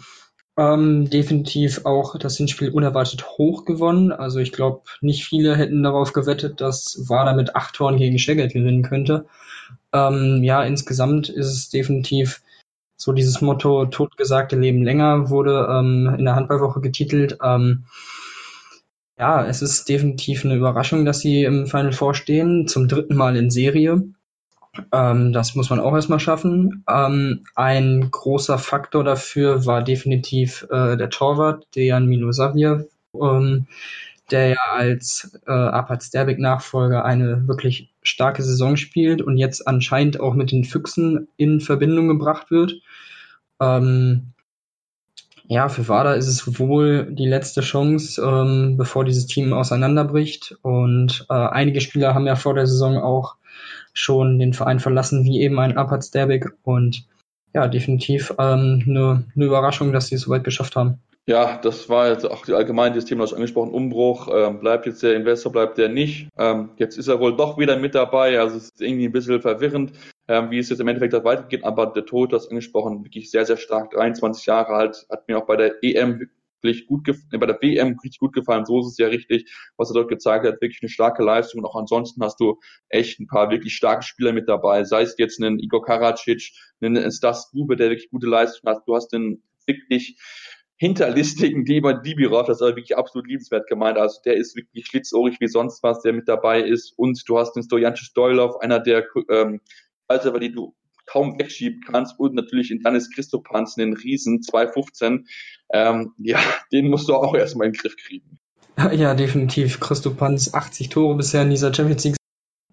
[0.56, 4.12] Ähm, definitiv auch das Hinspiel unerwartet hoch gewonnen.
[4.12, 8.54] Also ich glaube, nicht viele hätten darauf gewettet, dass Wada mit acht Toren gegen Szeged
[8.54, 9.26] gewinnen könnte.
[9.92, 12.42] Ähm, ja, insgesamt ist es definitiv
[12.96, 17.40] so dieses Motto totgesagte Leben länger wurde ähm, in der Handballwoche getitelt.
[17.44, 17.86] Ähm,
[19.18, 23.36] ja, es ist definitiv eine Überraschung, dass sie im Final Four stehen, zum dritten Mal
[23.36, 24.04] in Serie.
[24.92, 26.84] Ähm, das muss man auch erstmal schaffen.
[26.90, 32.86] Ähm, ein großer Faktor dafür war definitiv äh, der Torwart, Dejan Milosavljev,
[33.20, 33.68] ähm,
[34.32, 40.34] der ja als äh, Apat Sterbik-Nachfolger eine wirklich starke Saison spielt und jetzt anscheinend auch
[40.34, 42.82] mit den Füchsen in Verbindung gebracht wird.
[43.60, 44.34] Ähm,
[45.46, 50.56] ja, für Wada ist es wohl die letzte Chance, ähm, bevor dieses Team auseinanderbricht.
[50.62, 53.36] Und äh, einige Spieler haben ja vor der Saison auch
[53.94, 56.52] schon den Verein verlassen, wie eben ein Apat Sterbik.
[56.64, 57.06] Und
[57.54, 61.00] ja, definitiv ähm, eine, eine Überraschung, dass sie es so weit geschafft haben.
[61.26, 64.28] Ja, das war jetzt auch allgemein das Thema, das angesprochen, Umbruch.
[64.34, 66.28] Ähm, bleibt jetzt der Investor, bleibt der nicht.
[66.38, 68.40] Ähm, jetzt ist er wohl doch wieder mit dabei.
[68.40, 69.94] Also es ist irgendwie ein bisschen verwirrend,
[70.28, 71.64] ähm, wie es jetzt im Endeffekt weitergeht.
[71.64, 73.92] Aber der Tod, das angesprochen, wirklich sehr, sehr stark.
[73.92, 76.30] 23 Jahre alt, hat mir auch bei der EM
[76.64, 79.96] wirklich gut bei der WM richtig gut gefallen, so ist es ja richtig, was er
[79.96, 81.62] dort gezeigt hat, wirklich eine starke Leistung.
[81.62, 85.16] Und auch ansonsten hast du echt ein paar wirklich starke Spieler mit dabei, sei es
[85.18, 89.44] jetzt einen Igor Karacic, einen Stas Grube, der wirklich gute Leistung hat, du hast einen
[89.66, 90.18] wirklich
[90.78, 93.98] hinterlistigen Dima Dibirov, das ist aber wirklich absolut liebenswert gemeint.
[93.98, 96.94] Also der ist wirklich schlitzohrig wie sonst was, der mit dabei ist.
[96.98, 99.62] Und du hast den Stojančič Stoilov, einer der ähm,
[100.08, 105.28] also weil die du kaum wegschieben kannst und natürlich in Dennis Christopans einen Riesen 215.
[105.72, 106.40] Ähm, ja,
[106.72, 108.40] den musst du auch erstmal in den Griff kriegen.
[108.92, 109.80] Ja, definitiv.
[109.80, 112.16] Christopans 80 Tore bisher in dieser Champions League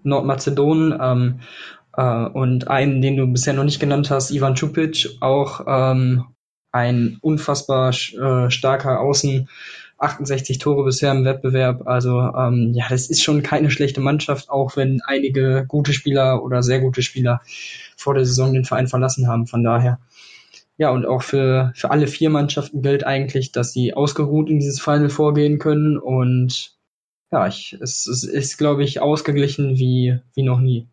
[0.02, 0.98] Nordmazedonien.
[0.98, 1.40] Ähm,
[1.96, 6.24] äh, und einen, den du bisher noch nicht genannt hast, Ivan Čupic, auch ähm,
[6.72, 9.48] ein unfassbar äh, starker Außen,
[10.00, 11.86] 68 Tore bisher im Wettbewerb.
[11.86, 16.62] Also ähm, ja, das ist schon keine schlechte Mannschaft, auch wenn einige gute Spieler oder
[16.62, 17.42] sehr gute Spieler
[17.96, 19.46] vor der Saison den Verein verlassen haben.
[19.46, 20.00] Von daher.
[20.78, 24.80] Ja, und auch für, für alle vier Mannschaften gilt eigentlich, dass sie ausgeruht in dieses
[24.80, 25.98] Final vorgehen können.
[25.98, 26.74] Und
[27.30, 30.88] ja, ich, es, es ist, glaube ich, ausgeglichen wie, wie noch nie.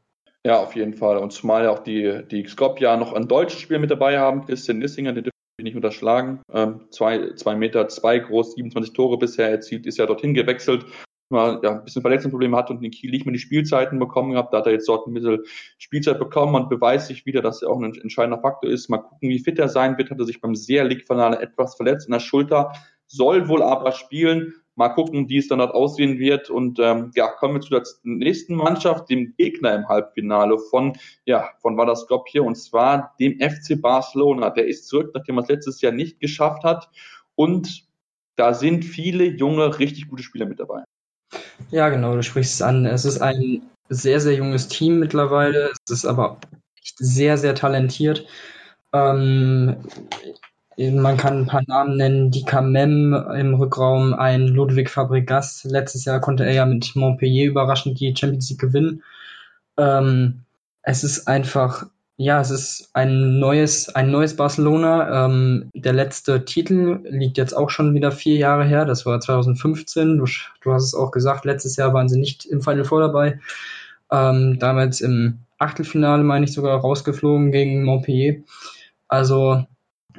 [0.46, 1.18] Ja, auf jeden Fall.
[1.18, 4.46] Und zumal auch die, die Skopja noch ein deutsches Spiel mit dabei haben.
[4.46, 5.24] Christian Nissinger, den
[5.64, 6.42] nicht unterschlagen.
[6.52, 10.86] Ähm, zwei, zwei Meter, zwei groß, 27 Tore bisher erzielt, ist ja dorthin gewechselt.
[11.30, 14.54] Mal, ja, ein bisschen Verletzungsprobleme hat und in Kiel nicht mehr die Spielzeiten bekommen gehabt.
[14.54, 15.40] Da hat er jetzt dort ein bisschen
[15.78, 18.88] Spielzeit bekommen und beweist sich wieder, dass er auch ein entscheidender Faktor ist.
[18.88, 20.10] Mal gucken, wie fit er sein wird.
[20.10, 22.72] Hat er sich beim Sehr League-Finale etwas verletzt in der Schulter,
[23.08, 24.54] soll wohl aber spielen.
[24.78, 26.52] Mal gucken, wie es dann dort aussehen wird.
[26.52, 30.94] Und ähm, ja, kommen wir zu der nächsten Mannschaft, dem Gegner im Halbfinale von,
[31.26, 34.52] ja, von Vardar Skopje, und zwar dem FC Barcelona.
[34.52, 36.90] Der ist zurück, nachdem er es letztes Jahr nicht geschafft hat.
[37.34, 37.88] Und
[38.36, 40.84] da sind viele junge, richtig gute Spieler mit dabei.
[41.72, 42.86] Ja, genau, du sprichst es an.
[42.86, 45.72] Es ist ein sehr, sehr junges Team mittlerweile.
[45.86, 46.38] Es ist aber
[46.80, 48.28] echt sehr, sehr talentiert.
[48.94, 49.78] Ähm,
[50.78, 55.64] man kann ein paar Namen nennen, die Mem im Rückraum, ein Ludwig Fabregas.
[55.64, 59.04] Letztes Jahr konnte er ja mit Montpellier überraschend die Champions League gewinnen.
[59.78, 60.44] Ähm,
[60.84, 61.88] es ist einfach,
[62.18, 65.26] ja, es ist ein neues, ein neues Barcelona.
[65.26, 68.86] Ähm, der letzte Titel liegt jetzt auch schon wieder vier Jahre her.
[68.86, 70.18] Das war 2015.
[70.18, 70.26] Du,
[70.62, 73.40] du hast es auch gesagt, letztes Jahr waren sie nicht im Final Four dabei.
[74.12, 78.44] Ähm, damals im Achtelfinale, meine ich, sogar rausgeflogen gegen Montpellier.
[79.08, 79.66] Also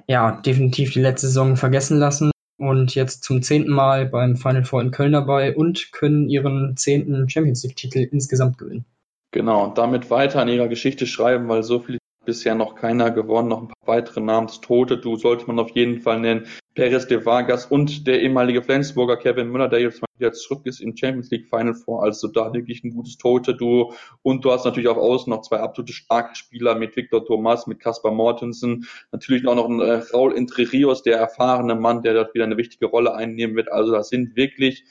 [0.08, 4.80] ja, definitiv die letzte Saison vergessen lassen und jetzt zum zehnten Mal beim Final Four
[4.82, 8.84] in Köln dabei und können ihren zehnten Champions League-Titel insgesamt gewinnen.
[9.30, 11.97] Genau, und damit weiter an ihrer Geschichte schreiben, weil so viel
[12.28, 16.20] bisher noch keiner gewonnen, noch ein paar weitere Namenstote, du sollte man auf jeden Fall
[16.20, 16.46] nennen.
[16.74, 20.80] Perez de Vargas und der ehemalige Flensburger Kevin Müller, der jetzt mal wieder zurück ist
[20.80, 22.02] im Champions League Final vor.
[22.02, 23.94] Also da wirklich ein gutes Torhüter-Duo.
[24.20, 27.80] Und du hast natürlich auf Außen noch zwei absolute starke Spieler mit Victor Thomas, mit
[27.80, 28.86] Kaspar Mortensen.
[29.10, 32.58] Natürlich auch noch ein äh, Raul Entre Rios, der erfahrene Mann, der dort wieder eine
[32.58, 33.72] wichtige Rolle einnehmen wird.
[33.72, 34.84] Also das sind wirklich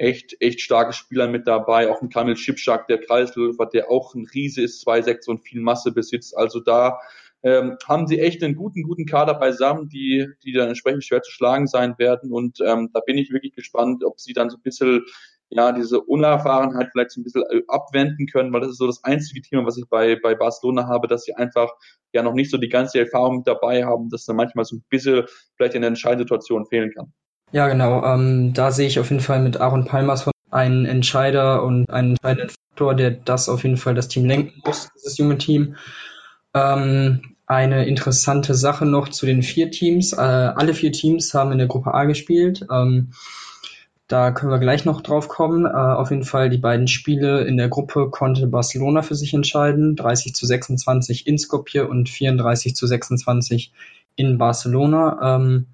[0.00, 1.90] echt, echt starke Spieler mit dabei.
[1.90, 5.92] Auch ein Kamil Schipschak, der Kreisläufer, der auch ein Riese ist, 2,6 und viel Masse
[5.92, 6.36] besitzt.
[6.36, 6.98] Also da
[7.42, 11.30] ähm, haben sie echt einen guten, guten Kader beisammen, die, die dann entsprechend schwer zu
[11.30, 12.32] schlagen sein werden.
[12.32, 15.04] Und ähm, da bin ich wirklich gespannt, ob sie dann so ein bisschen
[15.50, 19.02] ja, diese Unerfahrenheit vielleicht so ein bisschen äh, abwenden können, weil das ist so das
[19.04, 21.70] einzige Thema, was ich bei, bei Barcelona habe, dass sie einfach
[22.12, 24.84] ja noch nicht so die ganze Erfahrung mit dabei haben, dass dann manchmal so ein
[24.88, 25.24] bisschen
[25.56, 27.12] vielleicht in der Entscheidungssituation fehlen kann.
[27.52, 28.04] Ja, genau.
[28.04, 32.10] Ähm, da sehe ich auf jeden Fall mit Aaron Palmas von einen Entscheider und einen
[32.12, 35.76] entscheidenden Faktor, der das auf jeden Fall das Team lenken muss, dieses junge Team.
[36.54, 40.12] Ähm, eine interessante Sache noch zu den vier Teams.
[40.12, 42.66] Äh, alle vier Teams haben in der Gruppe A gespielt.
[42.70, 43.12] Ähm,
[44.06, 45.66] da können wir gleich noch drauf kommen.
[45.66, 49.96] Äh, auf jeden Fall die beiden Spiele in der Gruppe konnte Barcelona für sich entscheiden.
[49.96, 53.72] 30 zu 26 in Skopje und 34 zu 26
[54.14, 55.36] in Barcelona.
[55.36, 55.66] Ähm,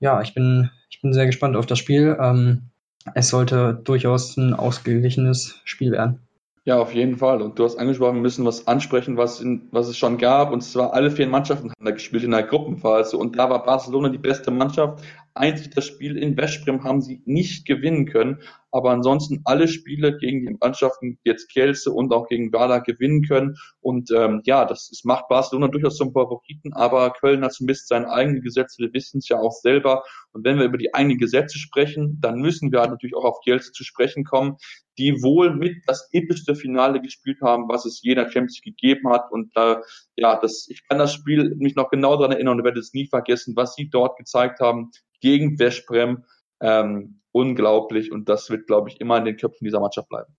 [0.00, 2.16] ja, ich bin, ich bin sehr gespannt auf das Spiel.
[2.20, 2.70] Ähm,
[3.14, 6.20] es sollte durchaus ein ausgeglichenes Spiel werden.
[6.64, 7.40] Ja, auf jeden Fall.
[7.40, 10.52] Und du hast angesprochen, wir müssen was ansprechen, was, in, was es schon gab.
[10.52, 13.16] Und zwar alle vier Mannschaften haben da gespielt in der Gruppenphase.
[13.16, 15.02] Und da war Barcelona die beste Mannschaft.
[15.38, 18.40] Einzig das Spiel in Veszprem haben sie nicht gewinnen können.
[18.70, 23.56] Aber ansonsten alle Spiele gegen die Mannschaften, jetzt Kielce und auch gegen Werder gewinnen können.
[23.80, 26.74] Und ähm, ja, das, das macht Barcelona durchaus zum Favoriten.
[26.74, 28.82] Aber Köln hat zumindest seine eigenen Gesetze.
[28.82, 30.02] Wir wissen es ja auch selber.
[30.32, 33.40] Und wenn wir über die eigenen Gesetze sprechen, dann müssen wir halt natürlich auch auf
[33.40, 34.56] Kielce zu sprechen kommen,
[34.98, 39.30] die wohl mit das epischste Finale gespielt haben, was es jeder Champions League gegeben hat.
[39.30, 39.76] Und äh,
[40.16, 43.06] ja, das, ich kann das Spiel mich noch genau daran erinnern und werde es nie
[43.06, 46.24] vergessen, was sie dort gezeigt haben gegen Veszprem.
[46.60, 50.34] Ähm, unglaublich und das wird, glaube ich, immer in den Köpfen dieser Mannschaft bleiben.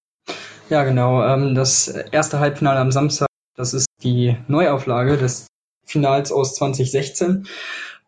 [0.70, 1.24] Ja, genau.
[1.24, 5.48] Ähm, das erste Halbfinale am Samstag, das ist die Neuauflage des
[5.86, 7.48] Finals aus 2016.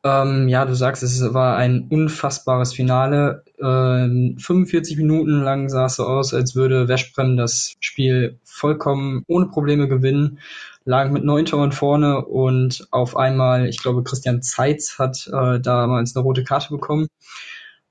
[0.03, 3.43] Ähm, ja, du sagst, es war ein unfassbares Finale.
[3.59, 9.47] Ähm, 45 Minuten lang sah es so aus, als würde Veszprem das Spiel vollkommen ohne
[9.47, 10.39] Probleme gewinnen,
[10.83, 16.15] lag mit neun Toren vorne und auf einmal, ich glaube, Christian Zeitz hat äh, damals
[16.15, 17.07] eine rote Karte bekommen.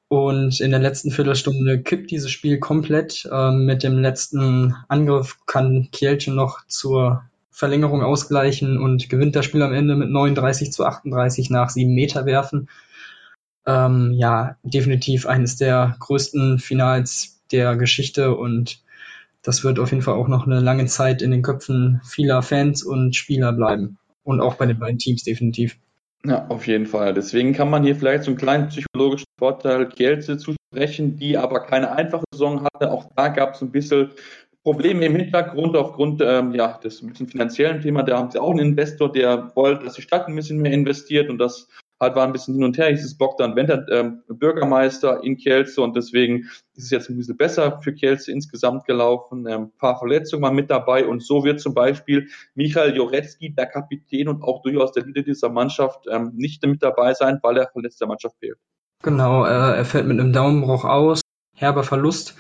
[0.09, 3.29] Und in der letzten Viertelstunde kippt dieses Spiel komplett.
[3.31, 7.23] Ähm, mit dem letzten Angriff kann Kielce noch zur
[7.53, 12.27] Verlängerung ausgleichen und gewinnt das Spiel am Ende mit 39 zu 38 nach sieben Meter
[12.27, 12.69] werfen.
[13.67, 18.83] Ähm, ja, definitiv eines der größten Finals der Geschichte und
[19.43, 22.83] das wird auf jeden Fall auch noch eine lange Zeit in den Köpfen vieler Fans
[22.83, 23.99] und Spieler bleiben.
[24.23, 25.79] Und auch bei den beiden Teams definitiv.
[26.25, 27.15] Ja, auf jeden Fall.
[27.15, 31.93] Deswegen kann man hier vielleicht so einen kleinen psychologischen Vorteil Kielce zusprechen, die aber keine
[31.93, 32.91] einfache Saison hatte.
[32.91, 34.11] Auch da gab es ein bisschen
[34.63, 38.03] Probleme im Hintergrund aufgrund ähm, ja, des ein bisschen finanziellen Thema.
[38.03, 41.31] Da haben sie auch einen Investor, der wollte, dass die Stadt ein bisschen mehr investiert
[41.31, 41.69] und das
[42.01, 42.89] halt war ein bisschen hin und her.
[42.89, 47.37] Hieß es Bogdan Wender, ähm, Bürgermeister in Kielce und deswegen ist es jetzt ein bisschen
[47.37, 49.47] besser für Kielce insgesamt gelaufen.
[49.47, 53.67] Ähm, ein paar Verletzungen waren mit dabei und so wird zum Beispiel Michael Joretzki, der
[53.67, 57.69] Kapitän und auch durchaus der Leader dieser Mannschaft, ähm, nicht mit dabei sein, weil er
[57.69, 58.59] verletzt der Mannschaft fehlt.
[59.03, 61.21] Genau, äh, er fällt mit einem Daumenbruch aus,
[61.55, 62.37] herber Verlust.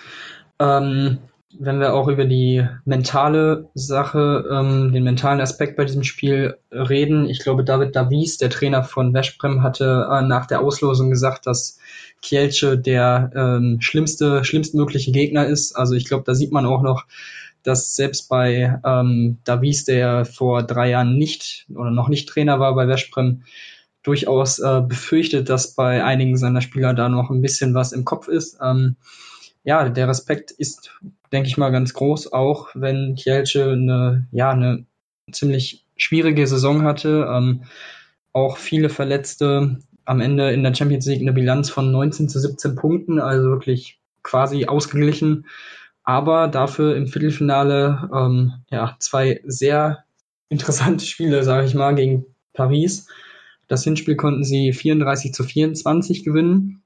[0.59, 1.19] Ähm,
[1.59, 7.29] wenn wir auch über die mentale Sache, ähm, den mentalen Aspekt bei diesem Spiel reden,
[7.29, 11.79] ich glaube, David Davies, der Trainer von Veszprem, hatte äh, nach der Auslosung gesagt, dass
[12.23, 15.75] Kielce der ähm, schlimmste, schlimmstmögliche Gegner ist.
[15.75, 17.07] Also ich glaube, da sieht man auch noch,
[17.63, 22.75] dass selbst bei ähm, Davies, der vor drei Jahren nicht oder noch nicht Trainer war
[22.75, 23.43] bei Veszprem,
[24.03, 28.29] durchaus äh, befürchtet, dass bei einigen seiner Spieler da noch ein bisschen was im Kopf
[28.29, 28.59] ist.
[28.63, 28.97] Ähm,
[29.63, 30.99] ja, der Respekt ist,
[31.33, 34.87] denke ich mal, ganz groß, auch wenn Kielce eine, ja, eine
[35.31, 37.65] ziemlich schwierige Saison hatte, ähm,
[38.33, 42.75] auch viele Verletzte, am Ende in der Champions League eine Bilanz von 19 zu 17
[42.75, 45.47] Punkten, also wirklich quasi ausgeglichen,
[46.03, 50.05] aber dafür im Viertelfinale ähm, ja, zwei sehr
[50.49, 53.07] interessante Spiele, sage ich mal, gegen Paris.
[53.69, 56.80] Das Hinspiel konnten sie 34 zu 24 gewinnen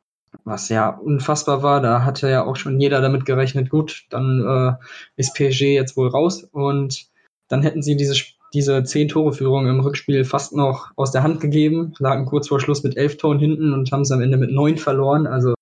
[0.44, 1.80] was ja unfassbar war.
[1.80, 4.84] Da hatte ja auch schon jeder damit gerechnet, gut, dann äh,
[5.16, 7.06] ist PSG jetzt wohl raus und
[7.48, 8.14] dann hätten sie diese,
[8.52, 12.60] diese zehn Tore Führung im Rückspiel fast noch aus der Hand gegeben, lagen kurz vor
[12.60, 15.26] Schluss mit elf Toren hinten und haben es am Ende mit neun verloren.
[15.26, 15.54] Also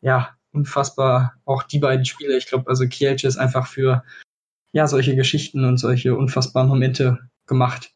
[0.00, 2.36] ja, unfassbar auch die beiden Spiele.
[2.36, 4.02] Ich glaube, also Kielce ist einfach für
[4.72, 7.92] ja solche Geschichten und solche unfassbaren Momente gemacht.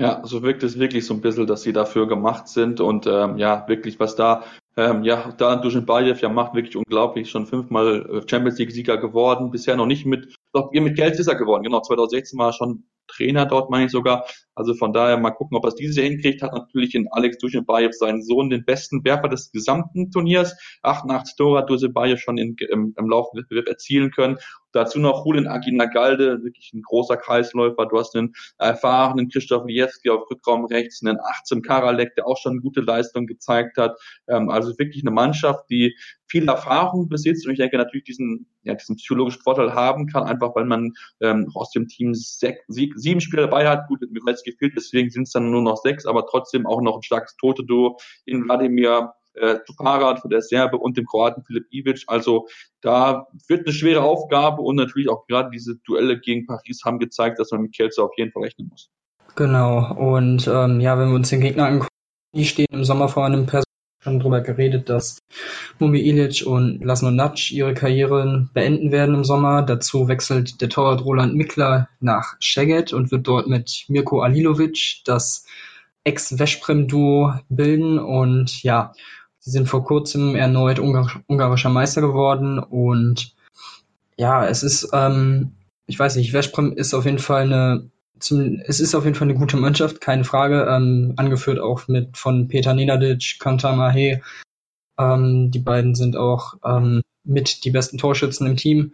[0.00, 3.36] Ja, so wirkt es wirklich so ein bisschen, dass sie dafür gemacht sind und ähm,
[3.36, 4.44] ja, wirklich, was da
[4.78, 9.50] Ähm, ja, da Duschenbayev ja macht wirklich unglaublich, schon fünfmal äh, Champions League Sieger geworden,
[9.50, 12.84] bisher noch nicht mit, doch mit Geld ist er geworden, genau, 2016 war er schon
[13.08, 14.26] Trainer dort, meine ich sogar.
[14.58, 16.42] Also von daher mal gucken, ob er es dieses Jahr hinkriegt.
[16.42, 20.56] Hat natürlich in Alex Duschenbayev seinen Sohn den besten Werfer des gesamten Turniers.
[20.82, 24.38] 88 Tore hat Duschenbayev schon in, im, im Laufe erzielen können.
[24.72, 27.86] Dazu noch Julian Aginagalde, wirklich ein großer Kreisläufer.
[27.86, 32.60] Du hast einen erfahrenen Christoph Liewski auf Rückraum rechts, einen 18 Karalek, der auch schon
[32.60, 33.98] gute Leistung gezeigt hat.
[34.28, 35.96] Ähm, also wirklich eine Mannschaft, die
[36.26, 40.54] viel Erfahrung besitzt und ich denke natürlich diesen, ja, diesen psychologischen Vorteil haben kann, einfach
[40.54, 43.88] weil man ähm, aus dem Team sech, sieben Spieler dabei hat.
[43.88, 47.02] Gut, bereits gefehlt, deswegen sind es dann nur noch sechs, aber trotzdem auch noch ein
[47.02, 52.04] starkes Tote-Duo in Wladimir äh, von der Serbe und dem Kroaten Filip Ivic.
[52.06, 52.48] Also
[52.80, 57.38] da wird eine schwere Aufgabe und natürlich auch gerade diese Duelle gegen Paris haben gezeigt,
[57.38, 58.90] dass man mit Kielce auf jeden Fall rechnen muss.
[59.36, 61.88] Genau, und ähm, ja, wenn wir uns den Gegner angucken,
[62.34, 63.67] die stehen im Sommer vor einem Person
[64.08, 65.18] schon drüber geredet, dass
[65.78, 69.62] Mumi Ilic und Lasno Nac ihre Karrieren beenden werden im Sommer.
[69.62, 75.44] Dazu wechselt der Torwart Roland Mickler nach Szeged und wird dort mit Mirko Alilovic das
[76.04, 77.98] Ex-Veszprem-Duo bilden.
[77.98, 78.92] Und ja,
[79.38, 82.58] sie sind vor kurzem erneut Ungar ungarischer Meister geworden.
[82.58, 83.34] Und
[84.16, 85.52] ja, es ist, ähm,
[85.86, 87.90] ich weiß nicht, Veszprem ist auf jeden Fall eine
[88.20, 90.66] zum, es ist auf jeden Fall eine gute Mannschaft, keine Frage.
[90.70, 94.20] Ähm, angeführt auch mit von Peter Nenadic, Kantar Mahe.
[94.98, 98.92] Ähm, die beiden sind auch ähm, mit die besten Torschützen im Team.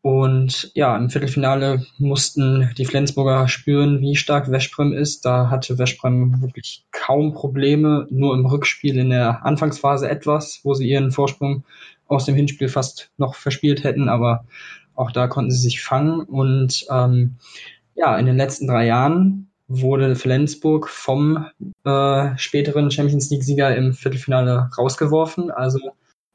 [0.00, 5.24] Und ja, im Viertelfinale mussten die Flensburger spüren, wie stark Veszprem ist.
[5.24, 10.88] Da hatte Veszprem wirklich kaum Probleme, nur im Rückspiel in der Anfangsphase etwas, wo sie
[10.88, 11.64] ihren Vorsprung
[12.06, 14.46] aus dem Hinspiel fast noch verspielt hätten, aber
[14.94, 17.36] auch da konnten sie sich fangen und ähm,
[17.98, 21.46] ja, in den letzten drei Jahren wurde Flensburg vom
[21.84, 25.50] äh, späteren Champions League-Sieger im Viertelfinale rausgeworfen.
[25.50, 25.78] Also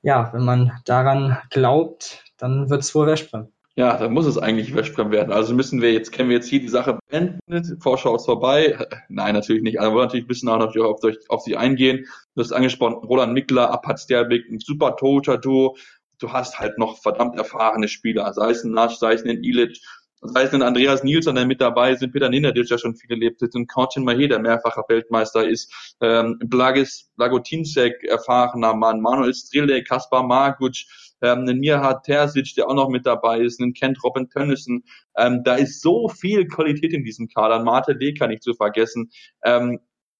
[0.01, 3.47] ja, wenn man daran glaubt, dann wird es wohl Veszprem.
[3.75, 5.31] Ja, dann muss es eigentlich Veszprem werden.
[5.31, 7.39] Also müssen wir jetzt, kennen wir jetzt hier die Sache beenden.
[7.81, 8.77] Vorschau ist vorbei.
[9.09, 9.79] Nein, natürlich nicht.
[9.79, 10.99] Aber wir wollen natürlich ein bisschen auch noch auf,
[11.29, 12.05] auf sie eingehen.
[12.35, 15.77] Du hast angesprochen, Roland Mickler, Apat Sterbik, ein super Torhüter-Duo.
[16.19, 19.79] Du hast halt noch verdammt erfahrene Spieler, sei es ein Nasch, sei es ein Ilic,
[20.23, 23.41] das heißt, ein Andreas Nielsen, der mit dabei sind, Peter Ninadic, der schon viel erlebt
[23.41, 29.87] hat, und Korcin Mahé, der mehrfacher Weltmeister ist, ähm, Blagis, Blagotinsek, erfahrener Mann, Manuel Strilek,
[29.87, 30.75] Kaspar Marguc,
[31.21, 34.83] ähm, einen Mirhat Terzic, der auch noch mit dabei ist, einen Kent Robin Tönnissen.
[35.17, 37.63] Ähm, da ist so viel Qualität in diesem Kader.
[37.63, 39.09] Mate Leka nicht zu vergessen.
[39.43, 39.79] Ähm,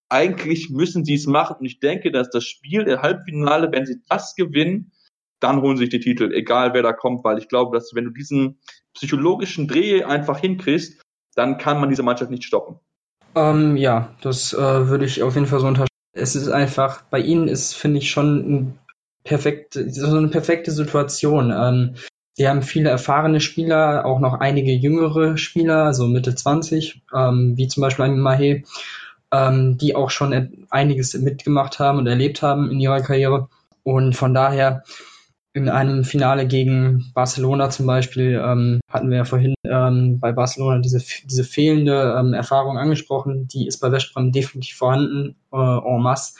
[0.09, 1.57] eigentlich müssen sie es machen.
[1.59, 4.91] Und ich denke, dass das Spiel der Halbfinale, wenn sie das gewinnen,
[5.43, 8.11] dann holen sich die Titel, egal wer da kommt, weil ich glaube, dass wenn du
[8.11, 8.59] diesen
[8.93, 11.01] psychologischen Dreh einfach hinkriegst,
[11.35, 12.79] dann kann man diese Mannschaft nicht stoppen.
[13.35, 15.89] Ähm, ja, das äh, würde ich auf jeden Fall so unterstreichen.
[16.13, 18.79] Es ist einfach, bei ihnen ist, finde ich, schon ein
[19.23, 21.51] perfekte, so eine perfekte Situation.
[21.51, 21.95] Ähm,
[22.37, 27.67] die haben viele erfahrene Spieler, auch noch einige jüngere Spieler, so Mitte 20, ähm, wie
[27.67, 28.63] zum Beispiel ein Mahe,
[29.31, 33.49] ähm, die auch schon einiges mitgemacht haben und erlebt haben in ihrer Karriere.
[33.83, 34.83] Und von daher
[35.53, 40.79] in einem Finale gegen Barcelona zum Beispiel ähm, hatten wir ja vorhin ähm, bei Barcelona
[40.79, 43.47] diese, diese fehlende ähm, Erfahrung angesprochen.
[43.47, 46.33] Die ist bei Westbrem definitiv vorhanden, äh, en masse.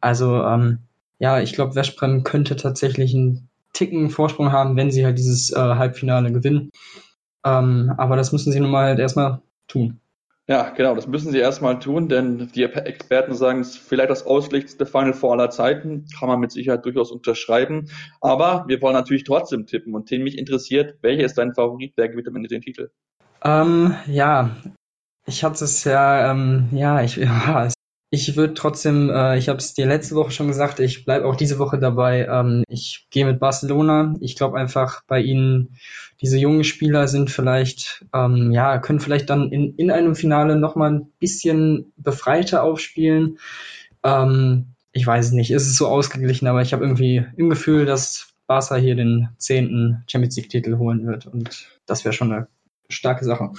[0.00, 0.78] Also ähm,
[1.18, 5.56] ja, ich glaube, Westbrem könnte tatsächlich einen Ticken Vorsprung haben, wenn sie halt dieses äh,
[5.58, 6.70] Halbfinale gewinnen.
[7.44, 10.00] Ähm, aber das müssen sie nun mal halt erstmal tun.
[10.50, 14.24] Ja, genau, das müssen sie erstmal tun, denn die Experten sagen, es ist vielleicht das
[14.24, 17.90] ausschlichtste Final Four aller Zeiten, kann man mit Sicherheit durchaus unterschreiben.
[18.22, 22.08] Aber wir wollen natürlich trotzdem tippen und den mich interessiert, welcher ist dein Favorit, wer
[22.08, 22.90] gewinnt am Ende den Titel?
[23.44, 24.56] Ähm, ja,
[25.26, 27.68] ich hatte es ja, ähm, ja, ich, ja,
[28.10, 31.36] ich würde trotzdem, äh, ich habe es dir letzte Woche schon gesagt, ich bleibe auch
[31.36, 32.26] diese Woche dabei.
[32.26, 34.14] Ähm, ich gehe mit Barcelona.
[34.20, 35.76] Ich glaube einfach bei ihnen,
[36.20, 40.92] diese jungen Spieler sind vielleicht, ähm, ja, können vielleicht dann in, in einem Finale nochmal
[40.92, 43.38] ein bisschen befreiter aufspielen.
[44.02, 47.86] Ähm, ich weiß es nicht, ist es so ausgeglichen, aber ich habe irgendwie im Gefühl,
[47.86, 52.48] dass Barca hier den zehnten Champions League-Titel holen wird und das wäre schon eine
[52.88, 53.52] starke Sache.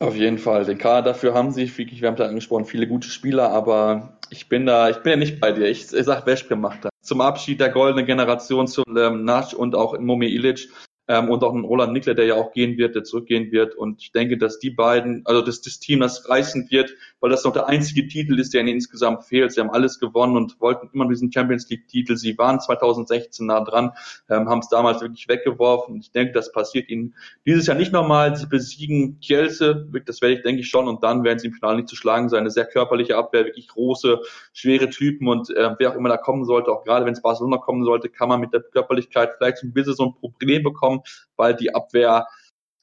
[0.00, 0.64] Auf jeden Fall.
[0.64, 4.66] Den Kader dafür haben sie, wir haben da angesprochen, viele gute Spieler, aber ich bin
[4.66, 5.68] da, ich bin ja nicht bei dir.
[5.68, 6.90] Ich, ich sag, Veszprem macht das.
[7.02, 10.68] Zum Abschied der goldenen Generation zu ähm, Nasch und auch Momi Ilic.
[11.12, 13.74] Ähm, und auch ein Roland Nickler, der ja auch gehen wird, der zurückgehen wird.
[13.74, 17.44] Und ich denke, dass die beiden, also dass das Team das reißen wird, weil das
[17.44, 19.52] noch der einzige Titel ist, der ihnen insgesamt fehlt.
[19.52, 22.16] Sie haben alles gewonnen und wollten immer diesen Champions League-Titel.
[22.16, 23.90] Sie waren 2016 nah dran,
[24.30, 26.00] ähm, haben es damals wirklich weggeworfen.
[26.00, 28.34] Ich denke, das passiert ihnen dieses Jahr nicht nochmal.
[28.34, 30.88] Sie besiegen Kielce, das werde ich, denke ich, schon.
[30.88, 32.40] Und dann werden sie im Finale nicht zu schlagen sein.
[32.40, 34.18] Eine sehr körperliche Abwehr, wirklich große,
[34.54, 35.28] schwere Typen.
[35.28, 38.08] Und äh, wer auch immer da kommen sollte, auch gerade wenn es Barcelona kommen sollte,
[38.08, 41.01] kann man mit der Körperlichkeit vielleicht ein bisschen so ein Problem bekommen,
[41.36, 42.26] weil die Abwehr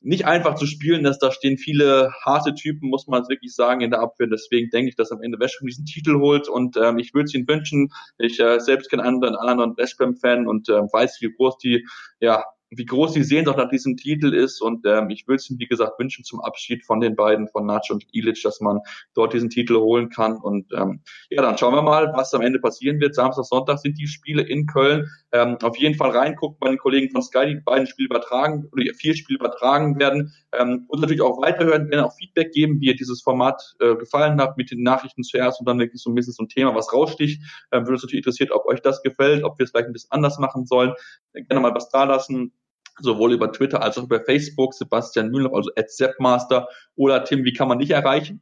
[0.01, 1.19] nicht einfach zu spielen ist.
[1.19, 4.27] Da stehen viele harte Typen, muss man wirklich sagen, in der Abwehr.
[4.27, 7.25] Deswegen denke ich, dass am Ende West Ham diesen Titel holt und ähm, ich würde
[7.25, 7.91] es ihnen wünschen.
[8.17, 11.85] Ich äh, selbst kenne einen, einen anderen West Ham-Fan und äh, weiß, wie groß die
[12.19, 14.61] ja, wie groß die Sehnsucht nach diesem Titel ist.
[14.61, 17.65] Und ähm, ich würde es ihm, wie gesagt, wünschen zum Abschied von den beiden, von
[17.65, 18.79] Nacho und Ilic, dass man
[19.15, 20.37] dort diesen Titel holen kann.
[20.37, 23.15] Und ähm, ja, dann schauen wir mal, was am Ende passieren wird.
[23.15, 25.09] Samstag, Sonntag sind die Spiele in Köln.
[25.31, 28.83] Ähm, auf jeden Fall reingucken bei den Kollegen von Sky, die beiden Spiele übertragen oder
[28.95, 30.33] vier Spiele übertragen werden.
[30.51, 34.39] Ähm, und natürlich auch weiterhören, gerne auch Feedback geben, wie ihr dieses Format äh, gefallen
[34.41, 36.91] hat, mit den Nachrichten zuerst und dann wirklich so ein bisschen so ein Thema, was
[36.93, 37.41] raussticht.
[37.71, 40.11] Ähm, würde uns natürlich interessiert, ob euch das gefällt, ob wir es vielleicht ein bisschen
[40.11, 40.93] anders machen sollen.
[41.33, 42.53] Gerne mal was da lassen
[43.01, 44.73] sowohl über Twitter als auch über Facebook.
[44.73, 46.69] Sebastian Müller, also at Seppmaster.
[46.95, 48.41] Oder Tim, wie kann man dich erreichen?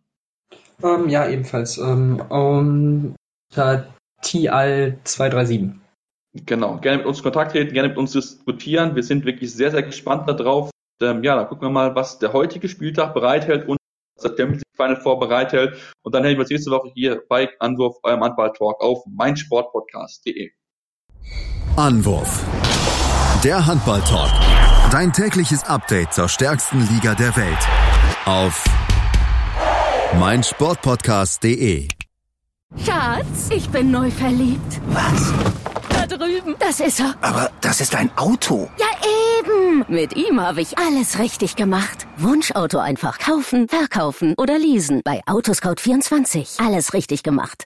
[0.84, 1.78] Ähm, ja, ebenfalls.
[1.78, 3.16] Ähm, um,
[4.24, 5.74] TIAL237.
[6.46, 8.96] Genau, gerne mit uns Kontakt treten, gerne mit uns diskutieren.
[8.96, 10.70] Wir sind wirklich sehr, sehr gespannt darauf.
[11.02, 13.78] Ähm, ja, dann gucken wir mal, was der heutige Spieltag bereithält und
[14.16, 15.96] was der Champions League Final Four bereithält.
[16.04, 20.52] Und dann hätten wir uns nächste Woche hier bei Anwurf, eurem Handball-Talk auf meinsportpodcast.de.
[21.78, 22.44] Anwurf.
[23.44, 24.32] Der Handball-Talk.
[24.90, 27.68] Dein tägliches Update zur stärksten Liga der Welt.
[28.26, 28.64] Auf
[30.20, 31.88] meinsportpodcast.de.
[32.84, 34.82] Schatz, ich bin neu verliebt.
[34.88, 35.32] Was?
[35.90, 36.56] Da drüben.
[36.58, 37.14] Das ist er.
[37.22, 38.70] Aber das ist ein Auto.
[38.80, 38.88] Ja,
[39.40, 39.86] eben.
[39.88, 42.08] Mit ihm habe ich alles richtig gemacht.
[42.18, 45.02] Wunschauto einfach kaufen, verkaufen oder leasen.
[45.04, 46.66] Bei Autoscout24.
[46.66, 47.66] Alles richtig gemacht.